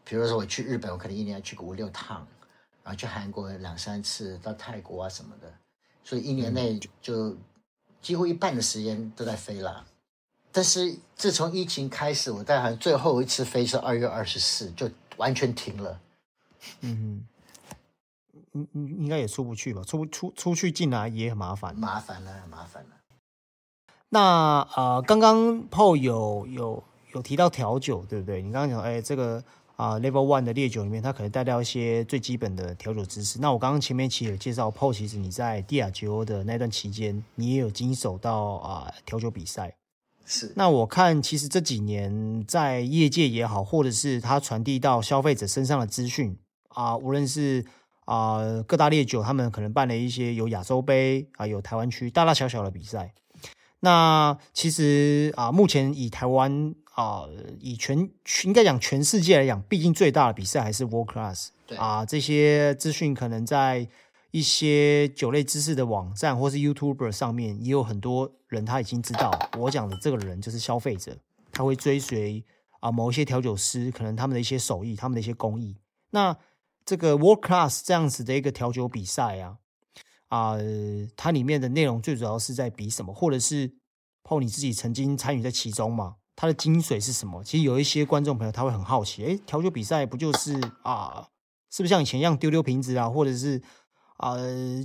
[0.04, 2.28] 比如说我去日本，我可能一年要去个五六趟，
[2.84, 5.54] 然后去韩国两三次，到泰国啊什么的，
[6.04, 7.38] 所以一年内就
[8.02, 9.86] 几乎一半的时间都在飞了。
[10.56, 16.00] 但是自从疫情开始，我再好像最后一次飞是二月二十四，就完全停了。
[16.80, 17.26] 嗯
[18.32, 19.84] 哼，应应应该也出不去吧？
[19.84, 21.76] 出出出去进来也很麻烦。
[21.76, 22.90] 麻烦了，麻烦了。
[24.08, 26.82] 那呃，刚刚 Paul 有有
[27.14, 28.42] 有提到调酒，对不对？
[28.42, 29.44] 你刚刚讲，哎，这个
[29.76, 33.42] 啊、Level One 的烈酒里面，它可能带到一些最基本的调酒知识。
[33.42, 39.76] 那我刚刚前面其实有介绍，Paul 其实你在蒂亚吉欧的那段期间，你也有经手到啊、调酒比赛。
[40.26, 46.36] 是，那我看，其实这几年在业界也好，或者是它传递到消费者身上的资讯
[46.70, 47.64] 啊，无论是
[48.06, 53.14] 啊各大烈酒，他们可能办了一些有亚洲杯啊，有台湾区大大小小的比赛。
[53.82, 57.26] 那其实啊，目前以台湾啊，
[57.60, 58.10] 以全
[58.46, 61.78] 应该讲全世界来讲，毕竟最大的比赛还是 World Class 对。
[61.78, 63.88] 啊，这些资讯可能在
[64.36, 71.18] 一些酒类知识的网站或是 YouTuber 上面，也有很多人他已经知道我讲的这个人就是消费者，
[71.54, 72.44] 他会追随
[72.82, 75.78] 啊某一些调酒师，可能他们的一些手艺，他们的一些工艺。
[76.10, 76.36] 那
[76.84, 79.58] 这个 World Class 这样子的一个调酒比赛啊，
[80.28, 80.58] 啊，
[81.16, 83.72] 它里面的内容最主要是在比什么，或者是
[84.22, 86.18] 泡你自己曾经参与在其中嘛？
[86.36, 87.42] 它的精髓是什么？
[87.42, 91.30] 其实有一些观众朋友他会很好奇，诶，调酒比赛不就是啊，
[91.72, 93.62] 是不是像以前一样丢丢瓶子啊，或者是？
[94.18, 94.38] 啊，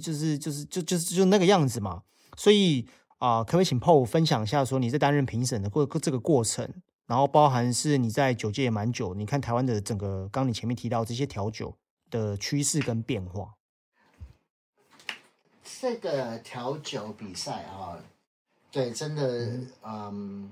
[0.03, 2.03] 就是就是就就是就那个样子嘛，
[2.37, 2.87] 所以
[3.19, 6.69] 啊，可不可以请 Paul 分享一下，说你在担任评审的过这个过程，
[7.07, 11.77] 然后包含是你在酒界也蛮久，你看台湾的整个，刚你前面提到这些调酒
[12.11, 13.55] 的趋势跟变化。
[15.81, 17.99] 这个调酒比赛啊，
[18.73, 20.51] 对，真的，嗯，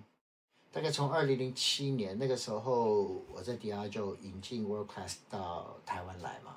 [0.72, 6.56] 大概从二零零七年那个时候，我在迪亚就引进 World Class 到台湾来嘛，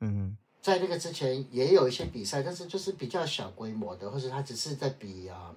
[0.00, 0.36] 嗯。
[0.66, 5.54] 在那个之前也有一些比赛，但是就是比较小规模的，或者他只是在比啊，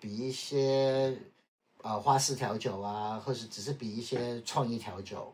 [0.00, 1.14] 比一些
[1.82, 5.30] 啊花式调酒啊，或者只是比一些创意调酒。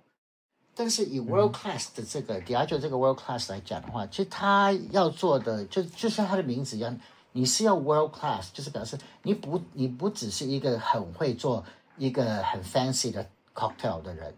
[0.74, 6.98] 但是以 World Class 的这个 Diageo 这个 World Class 来讲的话，其实他要做的就就像他的名字一样，
[7.30, 11.64] 你是要 World Class，就是表示你不你不只是一个很会做
[11.96, 14.34] 一个很 fancy 的 cocktail 的人，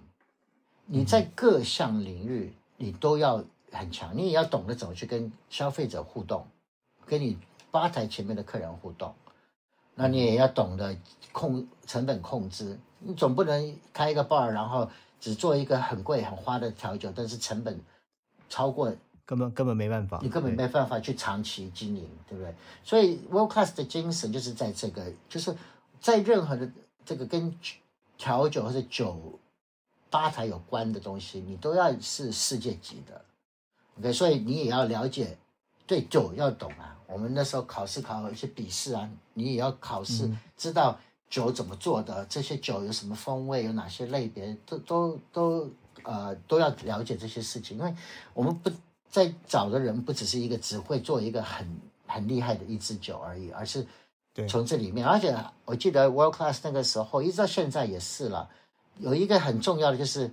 [0.85, 3.43] 你在各项领域你都要。
[3.75, 6.47] 很强，你也要懂得怎么去跟消费者互动，
[7.05, 7.37] 跟你
[7.71, 9.15] 吧台前面的客人互动。
[9.97, 10.97] 那你也要懂得
[11.31, 17.81] 控成本控制，你总不能开一个 bar，然后只做一个很贵很花的调酒，但是成本
[18.49, 18.93] 超过，
[19.25, 22.53] 根本根本没办法，你根本没办法去长期经营，对不对？
[22.83, 25.55] 所以 world class 的精神就是在这个，就是
[26.01, 26.69] 在任何的
[27.05, 27.57] 这个跟
[28.19, 29.39] 调酒或者酒
[30.11, 33.25] 吧台有关的东西，你都要是世界级的。
[33.99, 35.37] OK，所以你也要了解，
[35.87, 36.97] 对酒要懂啊。
[37.07, 40.99] 我们那时候考试考一些笔试啊，你也要考试，知道
[41.31, 45.71] 酒怎么做的，这些酒有什么风味，有哪些类别，都都都
[46.03, 47.79] 呃都要了解这些事情。
[47.79, 47.95] 因为
[48.33, 48.71] 我们不
[49.09, 53.87] 在找的人不只是一个只会做一个很很厉害的一支酒而已，而是
[54.49, 55.07] 从这里面。
[55.07, 58.49] 而且我记得 World Class 那个时候一直到现在也是了，
[58.99, 60.33] 有一个很重要的就是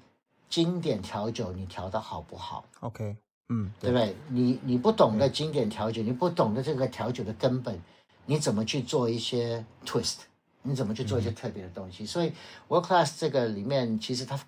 [0.50, 3.18] 经典调酒，你调的好不好？OK。
[3.54, 4.16] 嗯，对不对？
[4.30, 7.78] 你你不懂得经典调酒，你不懂得这个调酒的根本，
[8.26, 10.20] 你怎么去做一些 twist？
[10.62, 12.06] 你怎么去做一些特别的东西？
[12.06, 12.32] 所以
[12.70, 14.40] world class 这个里面其实它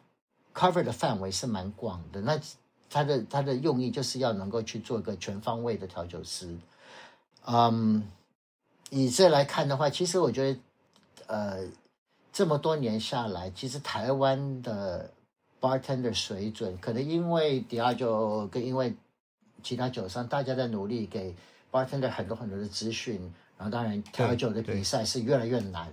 [0.53, 2.21] cover 的范围是蛮广的。
[2.21, 2.39] 那
[2.89, 6.55] 它的它的用意就是要能够去做一个全方位的调酒师。
[7.45, 8.07] 嗯，
[8.89, 10.59] 以这来看的话，其实我觉得，
[11.27, 11.67] 呃，
[12.31, 15.11] 这么多年下来，其实台湾的。
[15.63, 18.93] Bartender 水准可能因为迪亚酒跟因为
[19.62, 21.34] 其他酒商大家在努力给
[21.71, 23.15] bartender 很多很多的资讯，
[23.58, 25.88] 然后当然调酒的比赛是越来越难，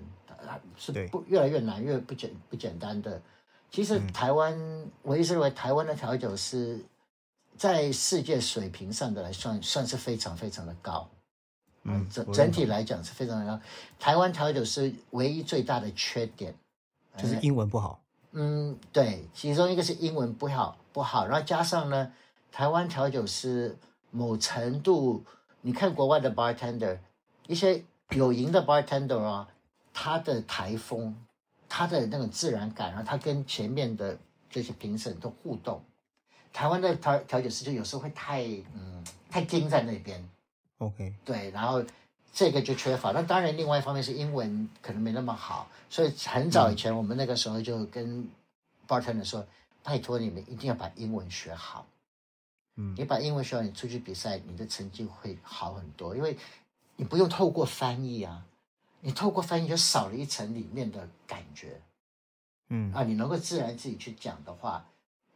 [0.76, 3.22] 是不越来越难越不简不简单的。
[3.70, 4.58] 其实台湾
[5.02, 6.84] 我一直认为台湾的调酒是
[7.56, 11.08] 在世界水平上的来算算是非常非常的高，
[11.84, 13.62] 嗯，整整体来讲是非常的高。
[14.00, 16.52] 台湾调酒师唯一最大的缺点
[17.16, 18.02] 就是英文不好。
[18.32, 22.12] 嗯，对，其中一个是英文不好不好，然后加上呢，
[22.52, 23.76] 台湾调酒师
[24.10, 25.24] 某程度，
[25.62, 26.98] 你看国外的 bartender，
[27.46, 29.48] 一些有赢的 bartender 啊，
[29.92, 31.16] 他的台风，
[31.68, 34.16] 他的那种自然感，然后他跟前面的
[34.48, 35.82] 这些评审都互动，
[36.52, 40.28] 台湾的调调酒师就有时候会太嗯太盯在那边
[40.78, 41.82] ，OK，对，然后。
[42.32, 48.26] 这个就缺乏，那当然，另外一方面是英文可能没那么好，所以很早以前我们那个时候就跟
[48.86, 49.44] bartender 说
[49.82, 51.84] ：“拜托你们一定要把英文学好，
[52.76, 56.38] 嗯，你把英文学好，你出去比赛，你的成绩会好很多，因为
[56.94, 58.44] 你不用透过翻译啊，
[59.00, 61.80] 你透过翻译就少了一层里面的感觉，
[62.68, 62.92] 嗯。
[62.92, 64.86] 啊，你能够自然自己去讲的话，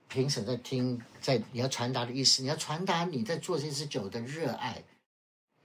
[0.07, 4.81] 评审在听，在你要传达的意思，你要传达你在做这支酒的热爱。”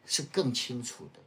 [0.10, 1.20] 是更清楚的。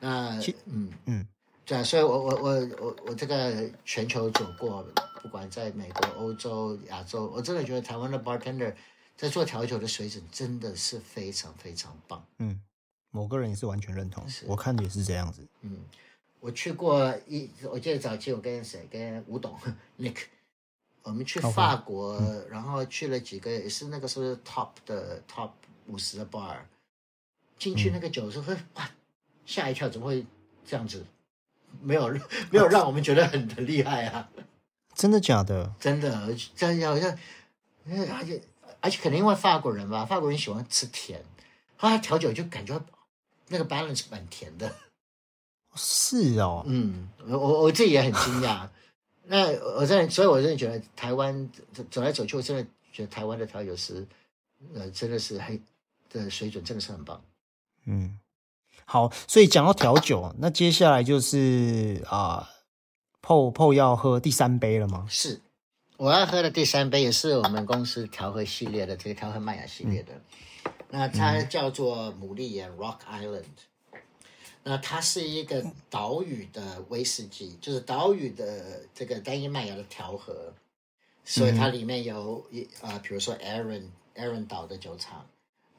[0.00, 1.26] 那嗯嗯，
[1.64, 4.82] 对啊，所以我我我我我这个全球走过，
[5.22, 8.74] 不管在美国、欧洲、亚洲，我真的觉得台湾的 bartender
[9.16, 12.24] 在做调酒的水准真的是非常非常棒。
[12.38, 12.60] 嗯，
[13.10, 15.46] 某个人也是完全认同，我看也是这样子。
[15.62, 15.78] 嗯，
[16.40, 19.56] 我去过一，我记得早期我跟谁，跟吴董
[19.98, 20.24] Nick，
[21.02, 22.20] 我们去法国，
[22.50, 25.50] 然后去了几个，也是那个时候 top 的 top
[25.86, 26.58] 五十的 bar。
[27.58, 28.90] 进去那个酒时候，哇，
[29.44, 30.24] 吓一跳，怎么会
[30.64, 31.04] 这样子？
[31.82, 32.08] 没有
[32.50, 34.28] 没有让我们觉得很很厉害啊！
[34.94, 35.72] 真的假的？
[35.78, 37.10] 真的，真的好像，
[37.86, 38.42] 而且
[38.80, 41.22] 而且可能因为法国人吧，法国人喜欢吃甜，
[41.76, 42.80] 后来调酒就感觉
[43.48, 44.74] 那个 balance 蛮甜的。
[45.74, 48.68] 是哦，嗯，我我我自己也很惊讶。
[49.30, 49.46] 那
[49.76, 54.04] 我真的，所以我真的觉得台湾走走来走去，我真的觉得台湾的调酒师，
[54.74, 55.62] 呃，真的是很
[56.10, 57.22] 的水准，真的是很棒。
[57.88, 58.18] 嗯，
[58.84, 62.48] 好，所以讲到调酒，那接下来就是啊，
[63.22, 65.06] 泡泡要喝第三杯了吗？
[65.08, 65.40] 是，
[65.96, 70.12] 我要喝的第三杯也是我们公司调和系列的这个调和麦芽系列的，
[70.90, 73.44] 那它叫做牡蛎岩 Rock Island。
[74.64, 80.52] 那它是一个岛屿的威士忌，就是岛屿的这个单一麦芽的调和，
[81.24, 83.84] 所以它里面有一啊，比如说 Aaron
[84.14, 85.24] Aaron 岛的酒厂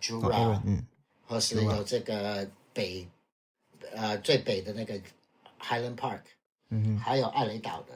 [0.02, 0.84] ，Jura，嗯，
[1.30, 3.08] 或是有这个北
[3.94, 5.00] 呃最北的那个
[5.62, 6.22] Highland Park，
[6.70, 7.94] 嗯还有艾雷岛的，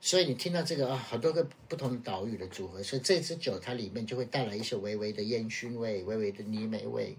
[0.00, 7.16] 所以你听到这个啊，好多个不同的岛屿的组合，所以这支酒它里面就会带来一些微微的烟熏味，微微的泥煤味。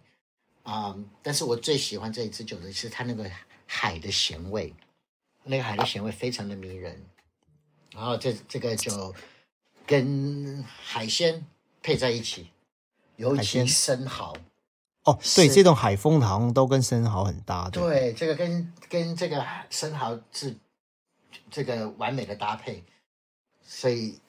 [0.64, 0.98] 啊！
[1.22, 3.30] 但是我最喜欢这一支酒的是它那个
[3.68, 4.74] 海的咸味，
[5.44, 7.06] 那个海的咸味非常的迷人。
[7.94, 9.14] 然后这这个酒
[9.86, 11.46] 跟海鲜
[11.84, 12.50] 配在一起，
[13.18, 14.36] 尤其生蚝。
[15.06, 17.82] 哦，对，这种海风好像都跟生蚝很搭的。
[17.82, 20.56] 对，这个跟跟这个生蚝是
[21.50, 22.84] 这个完美的搭配。
[23.64, 24.20] 所以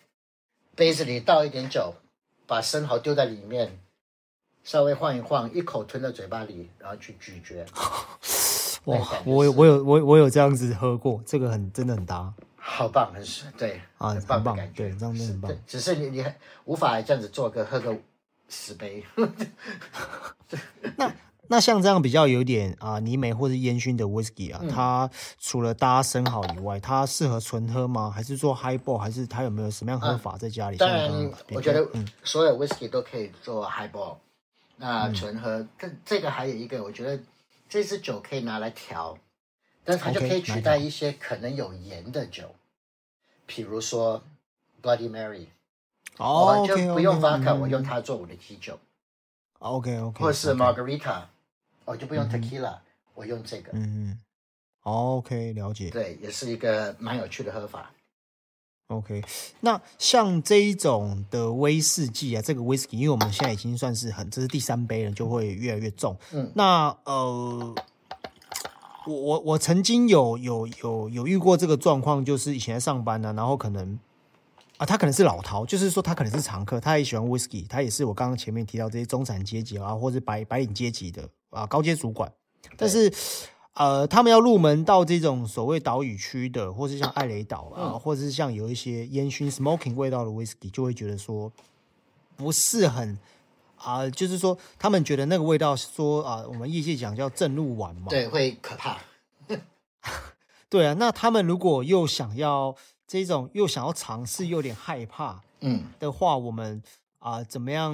[0.75, 1.95] 杯子里倒一点酒，
[2.47, 3.79] 把生蚝丢在里面。
[4.65, 7.65] 稍微晃一晃，一口吞到嘴巴里，然后去咀嚼。
[8.87, 13.25] 哇，我有我有我我有这样子喝过，这个很真的很搭，好棒，很
[13.57, 15.53] 对啊，很棒感觉，对，这样很棒。
[15.69, 16.27] 只是你你
[16.65, 17.97] 无法这样子做个喝个
[18.49, 19.05] 十杯。
[20.97, 21.15] 那
[21.49, 28.11] 那像这样比较有点啊泥煤或者烟熏的 whisky 啊，它除了搭生蚝以外，它适合纯喝吗？
[28.11, 28.99] 还是做 highball？
[28.99, 30.77] 还是它有没有什么样喝法在家里？
[30.77, 31.89] 当然，我觉得
[32.25, 34.17] 所有 whisky 都可以做 highball。
[34.79, 37.19] 那纯喝，这这个还有一个，我觉得
[37.69, 39.17] 这支酒可以拿来调，
[39.85, 42.55] 但它就可以取代一些可能有盐的酒，
[43.47, 44.23] 比如说
[44.83, 45.47] Bloody Mary，
[46.19, 48.79] 哦，就不用 Vodka，我用它做我的基酒
[49.59, 51.23] ，OK OK，或是 Margarita，
[51.85, 52.79] 我就不用 Tequila，
[53.15, 54.21] 我用这个，嗯嗯
[54.83, 57.91] ，OK，了解，对，也是一个蛮有趣的喝法。
[58.89, 59.21] OK，
[59.61, 66.17] 那像这一种的威士忌啊，这个 whisky，因为我们现在已经算是很，这是第三杯了，就会越来越重。
[66.33, 67.75] 嗯，那呃，
[69.07, 73.99] 我我我曾经有有有有遇过这个状况，就是以前在上班呢，然后可能
[74.77, 82.33] 啊，他可能是老饕，就是说他可能是常客，他也喜欢 whisky，他也是我刚刚前面提到这些中产阶级啊，或者白白领阶级的啊高阶主管，
[82.77, 83.13] 但是。
[83.79, 91.53] 呃，他们要入门到这种所谓岛屿区的，或是像艾雷岛啊，或者是像有一些烟熏 smoking 味道的 whisky，就会觉得说
[92.37, 93.19] 不是很
[93.77, 98.99] 啊，就是说他们觉得那个味道说啊，我们业界讲叫正入丸嘛，对，会可怕。
[100.71, 102.75] 对啊，那他们如果又想要
[103.07, 106.83] 这种，又想要尝试，又有点害怕，嗯的话，我们。
[107.19, 107.93] 啊，怎么样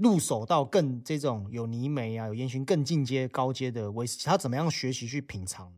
[0.00, 4.24] 入手到更这种有泥煤啊、有烟熏更进阶、高阶的威士忌？
[4.24, 5.70] 他怎么样学习去品尝？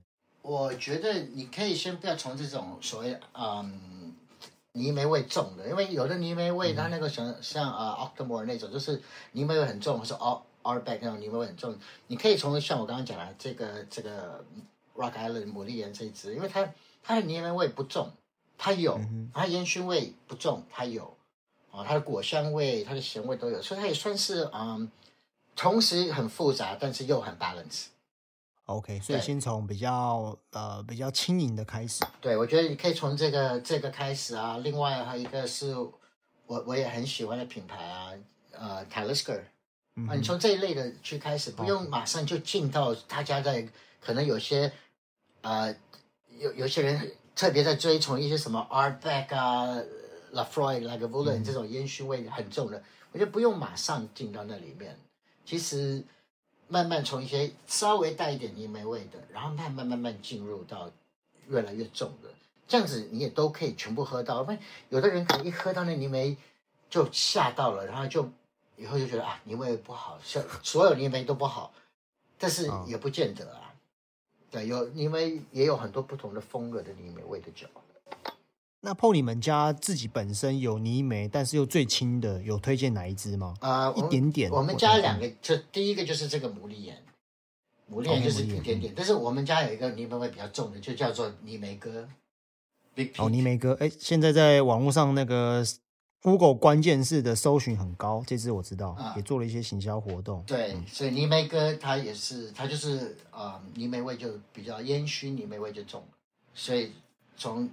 [0.42, 4.14] 我觉得你可以先不要从这种所谓嗯
[4.72, 9.02] 泥煤味重的，因为有的泥煤味它那个像像啊 Octomore 那种，就是
[9.32, 11.76] 泥煤味很重，或是 R R Back 那种泥煤味很重。
[12.06, 14.44] 你可以从像我刚刚讲的这个这个
[14.94, 16.72] Rock Island 牡蛎岩这一支，因为它
[17.02, 18.12] 它的泥煤味不重，
[18.62, 18.96] 它有；
[19.34, 21.16] 它烟熏味不重，它有。
[21.72, 24.88] 哦，它的果香味、它的咸味都有，所以它也算是嗯，
[25.56, 27.86] 同时很复杂，但是又很 balance。
[28.66, 32.04] OK，所以先从比较呃比较轻盈的开始。
[32.20, 34.58] 对，我觉得你可以从这个这个开始啊。
[34.58, 38.12] 另外还有一个是我我也很喜欢的品牌啊，
[38.52, 39.40] 呃，Talisker
[40.06, 43.66] 啊，你从这一类的去开始，不用马上就进到大家在
[44.00, 44.70] 可能有些
[45.40, 45.74] 呃
[46.38, 49.82] 有有些人特别在追崇一些什么 Artback 啊。
[50.32, 54.98] Lafroy、l a g a v u l a n 这种烟熏味很重的，我觉得不用马上进到那里面。
[55.44, 56.02] 其实
[56.68, 60.90] 慢慢从一些稍微带一点泥煤味的，然后慢慢慢慢进入到
[61.48, 62.30] 越来越重的，
[62.66, 64.40] 这样子你也都可以全部喝到。
[64.40, 64.58] 因为
[64.88, 66.34] 有的人可能一喝到那泥煤
[66.88, 68.26] 就吓到了，然后就
[68.78, 71.74] 以后就觉得啊泥味不好，像所有泥煤都不好，
[72.38, 73.71] 但是也不见得啊。
[74.52, 77.66] 对，有因为也有很多不同的风格的泥煤味的酒。
[78.82, 83.54] 那碰你们家自己本身有泥煤，但是又最轻的，有推荐哪一支吗？
[83.60, 84.50] 啊，一点点。
[84.50, 87.02] 我们家两个，就第一个就是这个牡蛎岩，
[87.90, 88.92] 牡蛎岩就是一点点。
[88.94, 92.06] 但是我们家有一个泥煤味比较重的，就叫做泥煤哥。
[93.16, 95.64] 哦，泥煤哥，哎，现在在网络上那个
[96.22, 100.42] Google 关键字的搜寻很高，这支我知道，啊也做了一些行销活动。
[100.46, 106.04] 对，所以泥煤哥他也是，他就是呃泥煤味就比较烟熏，泥煤味就重，
[106.54, 106.92] 所以
[107.36, 107.68] 从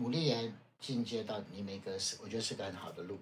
[0.00, 3.18] 牡蛎盐进阶到泥煤哥是，我觉得是个很好的路。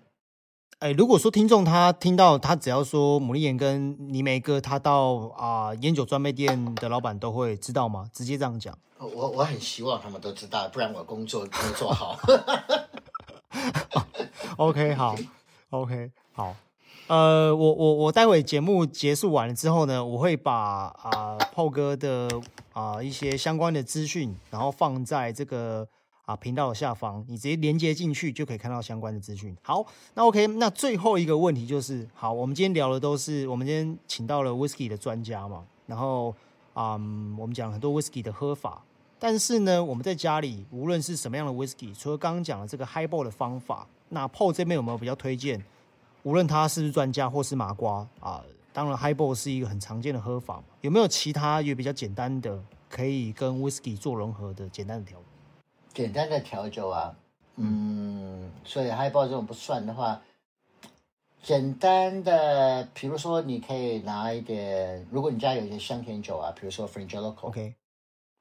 [0.79, 8.09] 哎，如果说听众他听到他只要说牡蛎盐跟泥煤哥，他到啊、烟酒专卖店的老板都会知道吗？
[8.15, 8.77] 直接这样讲。
[8.99, 12.19] 我我很希望他们都知道，不然我工作没有做好。
[14.57, 15.17] OK，好
[15.71, 16.55] ，OK，好。
[17.09, 20.55] 呃，我我我待会节目结束完了之后呢，我会把
[21.03, 22.29] 啊、炮哥的
[22.73, 25.87] 啊、一些相关的资讯，然后放在这个
[26.25, 29.55] 啊频道的下方，你直接连接进去就可以看到相关的资讯。
[29.63, 29.85] 好，
[30.15, 36.35] 那 OK，那最后一个问题就是，好，我们今天聊的都是我们今天请到了 Whisky 的专家嘛，然后
[36.75, 38.83] 嗯，我们讲了很多 Whisky 的喝法，
[39.19, 45.65] 但是呢，我们在家里无论是什么样的 whisky，除了刚刚讲的这个 highball 的方法，那 Paul 这边有没有比较推荐？
[46.23, 48.43] 无论他是不是专家或是麻瓜啊，
[48.73, 55.25] 当然 highball 是一个很常见的喝法嘛，有没有其他也比较简单的可以跟 whisky 做融合的简单的调理？
[55.93, 57.15] 简单的调酒啊，
[57.57, 60.21] 嗯，所以 highball 这种不算的话，
[61.43, 67.75] 简单的，比如说你可以拿一点，如果你家有一些香甜酒啊，比如说 Frangelico，OK，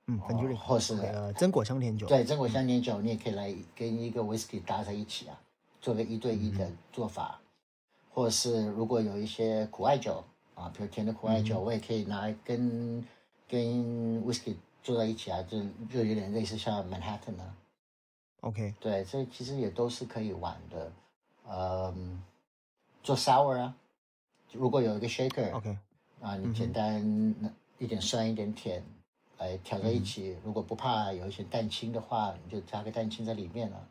[0.08, 5.38] 嗯，哦粉酒里或是呃榛果香甜酒，对，榛果香甜酒，你也可以来跟一个 whisky 搭在一起啊，
[5.84, 7.42] 做个一对一的做法，
[8.14, 10.24] 或者是如果有一些苦艾酒
[10.56, 13.06] 啊，比如甜的苦艾酒，我也可以拿来跟
[13.50, 13.60] 跟
[14.24, 15.62] whisky 做在一起啊，就
[15.92, 17.54] 就有点类似像 Manhattan 啊
[18.40, 20.90] ，，OK，对，这其实也都是可以玩的，
[21.50, 22.24] 嗯，
[23.04, 23.76] 做 sour 啊，
[24.54, 25.78] 如果有一个 shaker，OK，
[26.22, 27.04] 啊，你简单
[27.78, 28.82] 一点酸一点甜
[29.38, 30.38] 来调在一起。
[30.46, 33.88] 如果不怕有一些蛋清的话，你就加个蛋清在里面了，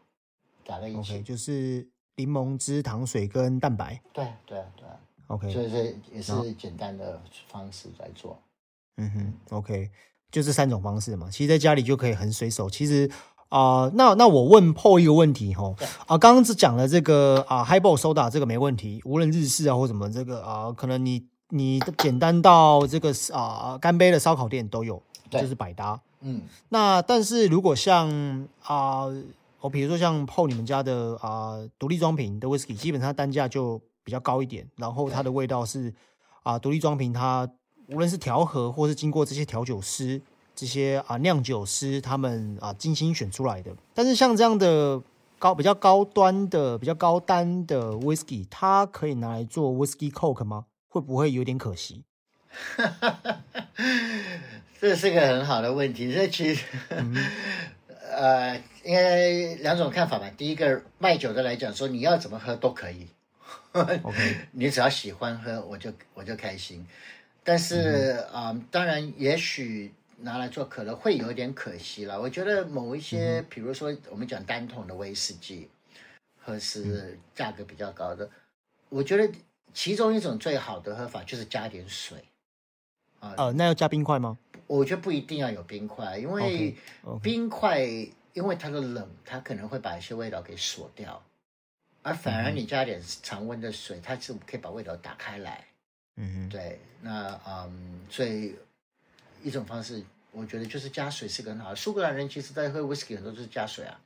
[0.65, 1.23] 打在一起。
[1.23, 1.87] 就是
[2.17, 4.97] 柠檬汁、糖水跟蛋白对对啊对啊
[5.29, 8.39] ，，OK，所以这也是简单的方式来做。
[8.97, 9.91] 嗯哼，OK，
[10.31, 11.29] 就这三种方式嘛。
[11.31, 12.69] 其实在家里就可以很随手。
[12.69, 13.11] 其实
[13.49, 15.75] 啊、那那我问 PO 一个问题哈，
[16.07, 26.01] 啊，刚刚只讲了这个啊，Highball Soda 这个没问题，无论日式啊或什么这个啊，可能你你简单到这个啊干杯的烧烤店都有，对就是百搭。
[26.21, 26.41] 嗯，
[26.71, 29.05] 那但是如果像啊，
[29.63, 35.95] 我、比如说像 PO 你们家的啊独立装瓶的 Whisky，基本上单价就比较高一点，然后它的味道是
[36.43, 37.49] 啊独立装瓶它
[37.87, 40.21] 无论是调和或是经过这些调酒师、
[40.55, 43.71] 这些啊酿酒师他们啊精心选出来的。
[43.95, 45.01] 但是像这样的
[45.39, 50.65] 高比较高端的、比较高单的 whisky，它可以拿来做 whisky coke 吗？
[50.89, 52.03] 会不会有点可惜？
[54.81, 56.13] 这是个很好的问题。
[56.13, 56.67] 这其实，
[58.15, 60.31] 呃，应该两种看法吧。
[60.37, 63.09] 第一个，卖酒的来讲说，你要怎么喝都可以。
[64.53, 66.87] 你只要喜欢喝，我就我就开心。
[67.43, 72.21] 但是啊、嗯当然，也许拿来做可乐会有点可惜了。
[72.21, 75.69] 我觉得某一些，比如说我们讲单桶的威士忌，
[76.45, 78.29] 或是价格比较高的，
[78.91, 79.33] 我觉得
[79.73, 82.19] 其中一种最好的喝法就是加点水。
[83.21, 84.37] 呃，那要加冰块吗？
[84.79, 86.75] 我觉得不一定要有冰块，因为
[87.23, 87.81] 冰块
[88.33, 91.23] 因为它的冷，它可能会把一些味道给锁掉，
[92.03, 95.63] 而反而你加点常温的水，它是可以把味道打开来。
[96.17, 96.49] 嗯哼。
[96.49, 98.55] 对，那嗯，所以
[99.43, 101.77] 一种方式，我觉得就是加水是个很好的。
[101.77, 104.01] 苏格兰人其实在喝 whisky 很多都是加水啊，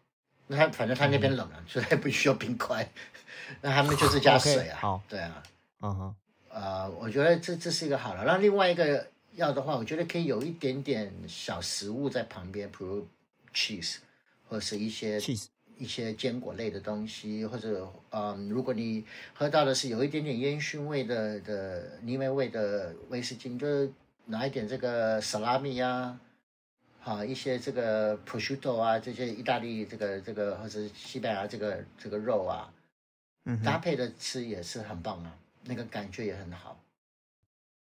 [0.48, 2.88] 那他反正他那边冷啊，所以他不需要冰块，
[3.62, 4.78] 那他们就是加水啊。
[4.80, 5.42] 好对啊，
[5.82, 6.14] 嗯哼，
[6.48, 8.24] 呃，我觉得这这是一个好了。
[8.24, 9.06] 那另外一个
[9.36, 13.06] 要的话，我觉得可以有一点点小食物在旁边，比如
[13.54, 13.98] cheese
[14.48, 15.46] 或是一些 cheese
[15.78, 23.66] 一些坚果类的东西，或者嗯，如果你喝到的是有一点点烟熏味的的泥煤味的威士忌，你就
[24.24, 26.18] 拿一点这个 salami 啊，
[26.98, 32.72] 好一些这个 prosciutto 啊，这些意大利这个这个或者是西班牙这个这个肉啊，
[33.44, 36.80] 嗯，搭配的吃也是很棒啊，那个感觉也很好。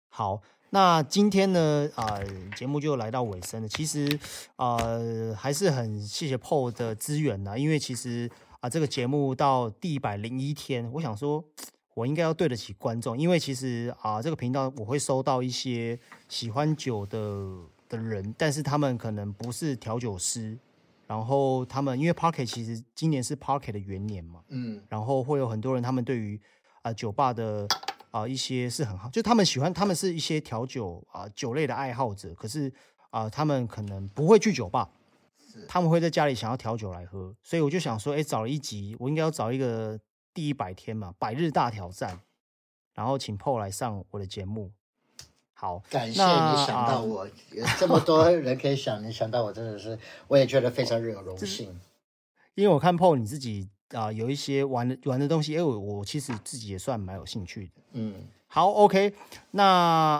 [0.08, 0.40] 好，
[0.74, 2.18] 那今天呢，啊、
[2.56, 3.68] 节目就来到尾声了。
[3.68, 4.08] 其实，
[4.56, 11.44] 呃，还是很谢谢 PO 的资源呐，因为其实啊、这个节目到第一百零一天，我想说，
[11.92, 15.98] 我应该要对得起观众，因为其实啊、这个频道我会收到一些
[16.30, 17.20] 喜欢酒的
[17.90, 20.58] 的人，但是他们可能不是调酒师，
[21.06, 26.40] 然后他们因为 Parket 其实今年是 Parket 的元年嘛，嗯然后会有很多人，他们对于
[26.80, 27.68] 啊、酒吧的
[28.12, 32.70] 啊、一些是很好，就他们喜欢，他们是一些调酒啊、酒类的爱好者，可是
[33.10, 34.90] 啊、他们可能不会去酒吧，
[35.66, 39.98] 他们会在家里想要调酒来喝，所以我就想说，哎，找了一集，我应该要找一个
[40.34, 42.20] 第一百天嘛，百日大挑战，
[42.92, 44.70] 然后请 PO 来上我的节目。
[45.54, 49.98] 好，感谢你想到我， 有这么多人可以想，你想到我真的是，
[50.28, 51.80] 我也觉得非常有荣幸。
[52.54, 57.72] 因为我看 PO 你自己啊，有一些玩的玩的东西，哎，我我其实自己也算蛮有兴趣的。
[57.92, 58.14] 嗯，
[58.46, 59.12] 好，OK，
[59.52, 59.64] 那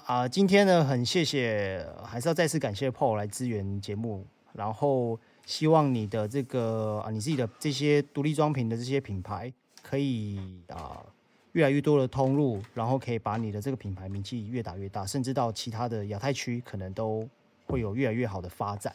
[0.07, 9.53] 啊，今天呢，很谢谢，还是要再次感谢 Paul 来支援节目，然后希望你的这个啊，你自己的这些独立装瓶的这些品牌，
[9.83, 11.05] 可以啊。
[11.53, 17.29] 越来越多的通路，然后可以把你的这个品牌名气越打越大，甚至到其他的亚太区，可能都
[17.67, 18.91] 会有越来越好的发展。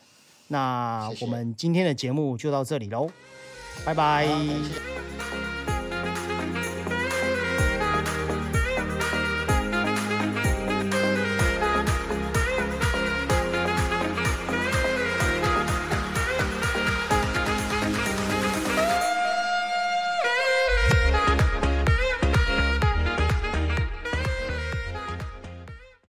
[0.47, 3.07] 那我们今天的节目就到这里喽，
[3.86, 4.28] 拜拜。